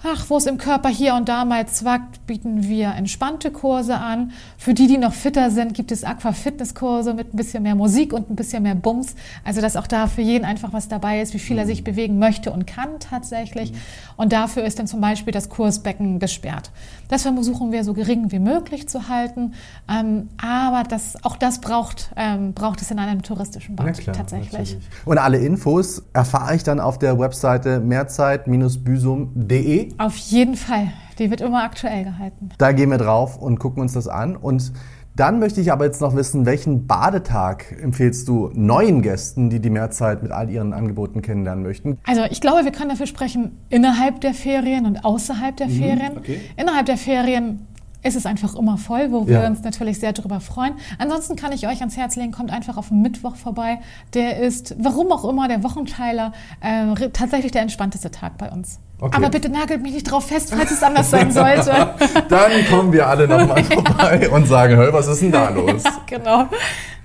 ach, 0.05 0.27
wo 0.29 0.37
es 0.37 0.47
im 0.47 0.59
Körper 0.59 0.89
hier 0.89 1.15
und 1.15 1.29
da 1.29 1.45
mal 1.45 1.67
zwackt, 1.67 2.25
bieten 2.27 2.69
wir 2.69 2.95
entspannte 2.95 3.51
Kurse 3.51 3.97
an. 3.97 4.33
Für 4.57 4.75
die, 4.75 4.87
die 4.87 4.99
noch 4.99 5.13
fitter 5.13 5.51
sind, 5.51 5.75
gibt 5.75 5.91
es 5.91 6.05
Aqua-Fitness-Kurse 6.05 7.15
mit 7.15 7.35
ein 7.35 7.37
bisschen 7.37 7.65
mehr 7.65 7.75
Musik 7.75 8.13
und 8.13 8.31
ein 8.31 8.37
bisschen 8.37 8.63
mehr 8.63 8.75
Bums. 8.75 9.15
Also, 9.45 9.61
dass 9.61 9.77
auch 9.77 9.87
da 9.87 10.07
für 10.07 10.23
jeden 10.23 10.45
einfach 10.45 10.73
was 10.73 10.89
dabei 10.89 11.21
ist, 11.21 11.35
wie 11.35 11.39
viel 11.39 11.59
er 11.59 11.67
sich 11.67 11.85
bewegen 11.85 12.19
möchte 12.19 12.53
und 12.53 12.67
kann 12.67 13.01
tatsächlich. 13.01 13.73
Und 14.17 14.33
dafür 14.33 14.65
ist 14.65 14.79
dann 14.79 14.87
zum 14.87 15.01
Beispiel 15.01 15.33
das 15.33 15.49
Kursbecken 15.49 16.19
gesperrt. 16.19 16.71
Das 17.09 17.23
versuchen 17.23 17.73
wir 17.73 17.85
so 17.85 17.95
gering 17.95 18.31
wie 18.31 18.39
möglich 18.39 18.89
zu 18.89 19.09
halten. 19.09 19.55
Ähm, 19.89 20.29
aber 20.41 20.85
das, 20.85 21.25
auch 21.25 21.37
das 21.37 21.61
braucht, 21.61 22.11
ähm, 22.17 22.53
braucht 22.53 22.83
es 22.83 22.91
in 22.91 22.99
einem 22.99 23.23
touristischen 23.23 23.77
Bad 23.77 23.99
klar, 23.99 24.15
tatsächlich. 24.15 24.53
Natürlich. 24.53 24.79
Und 25.05 25.19
alle 25.19 25.39
Infos 25.39 26.03
erfahre 26.13 26.55
ich 26.55 26.63
dann 26.63 26.81
auf 26.81 26.99
der 26.99 27.19
Webseite 27.19 27.81
mehrzeit-büsum.de. 27.81 29.88
Auf 29.99 30.17
jeden 30.17 30.57
Fall. 30.57 30.93
Die 31.19 31.31
wird 31.31 31.41
immer 31.41 31.63
aktuell 31.63 32.05
gehalten. 32.05 32.51
Da 32.59 32.73
gehen 32.73 32.91
wir 32.91 32.99
drauf 32.99 33.37
und 33.37 33.59
gucken 33.59 33.83
uns 33.83 33.93
das 33.93 34.09
an. 34.09 34.37
Und 34.37 34.73
dann 35.17 35.41
möchte 35.41 35.61
ich 35.61 35.73
aber 35.73 35.85
jetzt 35.85 36.01
noch 36.01 36.15
wissen, 36.15 36.47
welchen 36.47 36.87
Badetag 36.87 37.77
empfehlst 37.83 38.29
du 38.29 38.51
neuen 38.55 39.03
Gästen, 39.03 39.51
die 39.51 39.59
die 39.59 39.69
Mehrzeit 39.69 40.23
mit 40.23 40.31
all 40.31 40.49
ihren 40.49 40.73
Angeboten 40.73 41.23
kennenlernen 41.23 41.65
möchten? 41.65 41.99
Also 42.07 42.23
ich 42.31 42.41
glaube, 42.41 42.65
wir 42.65 42.71
können 42.71 42.91
dafür 42.91 43.09
sprechen, 43.09 43.59
innerhalb 43.69 44.21
der 44.21 44.33
Ferien 44.33 44.87
und 44.87 45.05
außerhalb 45.05 45.57
der 45.57 45.67
mhm, 45.67 45.73
Ferien. 45.73 46.19
Okay. 46.19 46.41
Innerhalb 46.57 46.87
der 46.87 46.99
Ferien 46.99 47.67
ist 48.09 48.17
es 48.17 48.27
einfach 48.27 48.55
immer 48.57 48.79
voll, 48.79 49.13
wo 49.13 49.27
wir 49.27 49.41
ja. 49.43 49.47
uns 49.47 49.63
natürlich 49.63 50.01
sehr 50.01 50.13
darüber 50.13 50.41
freuen. 50.41 50.73
Ansonsten 50.99 51.37
kann 51.37 51.53
ich 51.53 51.69
euch 51.69 51.81
ans 51.81 51.97
Herz 51.97 52.17
legen, 52.17 52.33
kommt 52.33 52.51
einfach 52.51 52.77
auf 52.77 52.89
den 52.89 53.03
Mittwoch 53.03 53.37
vorbei. 53.37 53.79
Der 54.15 54.39
ist, 54.39 54.75
warum 54.79 55.13
auch 55.13 55.29
immer, 55.29 55.47
der 55.47 55.63
Wochenteiler, 55.63 56.33
äh, 56.61 57.11
tatsächlich 57.11 57.53
der 57.53 57.63
entspannteste 57.63 58.11
Tag 58.11 58.39
bei 58.39 58.51
uns. 58.51 58.81
Okay. 59.01 59.17
Aber 59.17 59.29
bitte 59.31 59.49
nagelt 59.49 59.83
mich 59.83 59.93
nicht 59.93 60.11
drauf 60.11 60.27
fest, 60.27 60.53
falls 60.57 60.73
es 60.73 60.83
anders 60.83 61.11
sein 61.11 61.31
sollte. 61.31 61.71
Dann 62.29 62.51
kommen 62.69 62.93
wir 62.93 63.07
alle 63.07 63.29
nochmal 63.29 63.63
vorbei 63.73 64.23
ja. 64.25 64.31
und 64.31 64.47
sagen, 64.49 64.77
hey, 64.77 64.93
was 64.93 65.07
ist 65.07 65.23
denn 65.23 65.31
da 65.31 65.49
los? 65.55 65.85
Ja, 65.85 65.93
genau. 66.07 66.49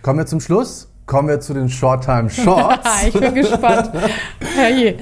Kommen 0.02 0.20
wir 0.20 0.26
zum 0.26 0.40
Schluss. 0.40 0.90
kommen 1.06 1.28
wir 1.28 1.40
zu 1.40 1.54
den 1.54 1.70
Short-Time 1.70 2.30
Shorts. 2.30 2.90
ich 3.08 3.14
bin 3.14 3.36
gespannt. 3.36 3.92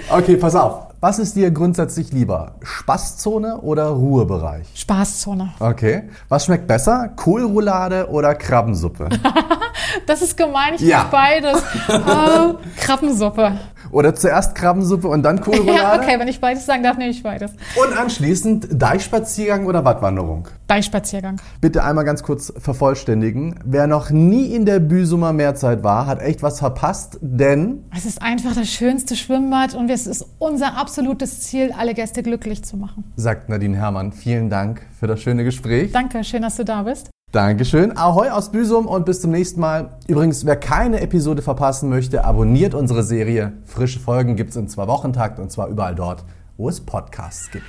Okay, 0.09 0.35
pass 0.35 0.55
auf. 0.55 0.90
Was 1.03 1.17
ist 1.17 1.35
dir 1.35 1.49
grundsätzlich 1.49 2.11
lieber? 2.11 2.57
Spaßzone 2.61 3.61
oder 3.61 3.87
Ruhebereich? 3.87 4.67
Spaßzone. 4.75 5.51
Okay. 5.59 6.03
Was 6.29 6.45
schmeckt 6.45 6.67
besser? 6.67 7.09
Kohlroulade 7.15 8.07
oder 8.11 8.35
Krabbensuppe? 8.35 9.09
Das 10.05 10.21
ist 10.21 10.37
gemein, 10.37 10.75
ich 10.75 10.81
Ja. 10.81 11.07
beides. 11.11 11.61
äh, 11.87 12.53
Krabbensuppe. 12.81 13.59
Oder 13.91 14.15
zuerst 14.15 14.55
Krabbensuppe 14.55 15.07
und 15.09 15.23
dann 15.23 15.41
Kohlroulade? 15.41 15.77
Ja, 15.77 15.95
okay, 15.95 16.17
wenn 16.17 16.27
ich 16.29 16.39
beides 16.39 16.65
sagen 16.65 16.81
darf, 16.81 16.97
nehme 16.97 17.09
ich 17.11 17.23
beides. 17.23 17.51
Und 17.75 17.97
anschließend 17.97 18.67
Deichspaziergang 18.71 19.65
oder 19.65 19.83
Wattwanderung? 19.83 20.47
Deichspaziergang. 20.67 21.41
Bitte 21.59 21.83
einmal 21.83 22.05
ganz 22.05 22.23
kurz 22.23 22.53
vervollständigen. 22.57 23.59
Wer 23.65 23.87
noch 23.87 24.09
nie 24.09 24.55
in 24.55 24.65
der 24.65 24.79
Büsumer 24.79 25.33
Mehrzeit 25.33 25.83
war, 25.83 26.05
hat 26.07 26.21
echt 26.21 26.41
was 26.41 26.59
verpasst, 26.59 27.17
denn 27.21 27.83
Es 27.95 28.05
ist 28.05 28.21
einfach 28.21 28.55
das 28.55 28.69
schönste 28.69 29.17
Schwimmbad 29.17 29.73
und 29.75 29.89
es 29.89 30.07
ist 30.07 30.25
unser 30.39 30.77
absolutes 30.77 31.41
Ziel, 31.41 31.73
alle 31.77 31.93
Gäste 31.93 32.23
glücklich 32.23 32.63
zu 32.63 32.77
machen. 32.77 33.11
sagt 33.17 33.49
Nadine 33.49 33.75
Herrmann, 33.75 34.13
vielen 34.13 34.49
Dank 34.49 34.81
für 34.97 35.07
das 35.07 35.19
schöne 35.21 35.43
Gespräch. 35.43 35.91
Danke, 35.91 36.23
schön, 36.23 36.43
dass 36.43 36.55
du 36.55 36.63
da 36.63 36.83
bist. 36.83 37.09
Dankeschön. 37.31 37.95
Ahoi 37.95 38.29
aus 38.29 38.51
Büsum 38.51 38.87
und 38.87 39.05
bis 39.05 39.21
zum 39.21 39.31
nächsten 39.31 39.61
Mal. 39.61 39.91
Übrigens, 40.07 40.45
wer 40.45 40.57
keine 40.57 40.99
Episode 40.99 41.41
verpassen 41.41 41.87
möchte, 41.87 42.25
abonniert 42.25 42.73
unsere 42.73 43.03
Serie. 43.03 43.53
Frische 43.65 44.01
Folgen 44.01 44.35
gibt's 44.35 44.57
im 44.57 44.67
Zwei-Wochen-Takt 44.67 45.39
und 45.39 45.49
zwar 45.49 45.69
überall 45.69 45.95
dort, 45.95 46.25
wo 46.57 46.67
es 46.67 46.81
Podcasts 46.81 47.49
gibt. 47.49 47.63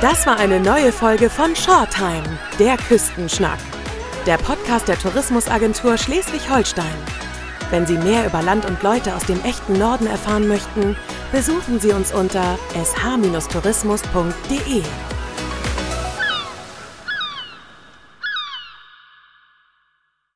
Das 0.00 0.26
war 0.26 0.38
eine 0.38 0.60
neue 0.60 0.92
Folge 0.92 1.28
von 1.28 1.54
Shorttime, 1.54 2.22
der 2.58 2.78
Küstenschnack. 2.78 3.58
Der 4.26 4.38
Podcast 4.38 4.88
der 4.88 4.98
Tourismusagentur 4.98 5.98
Schleswig-Holstein. 5.98 6.86
Wenn 7.70 7.86
Sie 7.86 7.98
mehr 7.98 8.26
über 8.26 8.40
Land 8.40 8.64
und 8.64 8.82
Leute 8.82 9.14
aus 9.14 9.26
dem 9.26 9.44
echten 9.44 9.78
Norden 9.78 10.06
erfahren 10.06 10.48
möchten, 10.48 10.96
besuchen 11.32 11.80
Sie 11.80 11.92
uns 11.92 12.14
unter 12.14 12.56
sh-tourismus.de. 12.74 14.82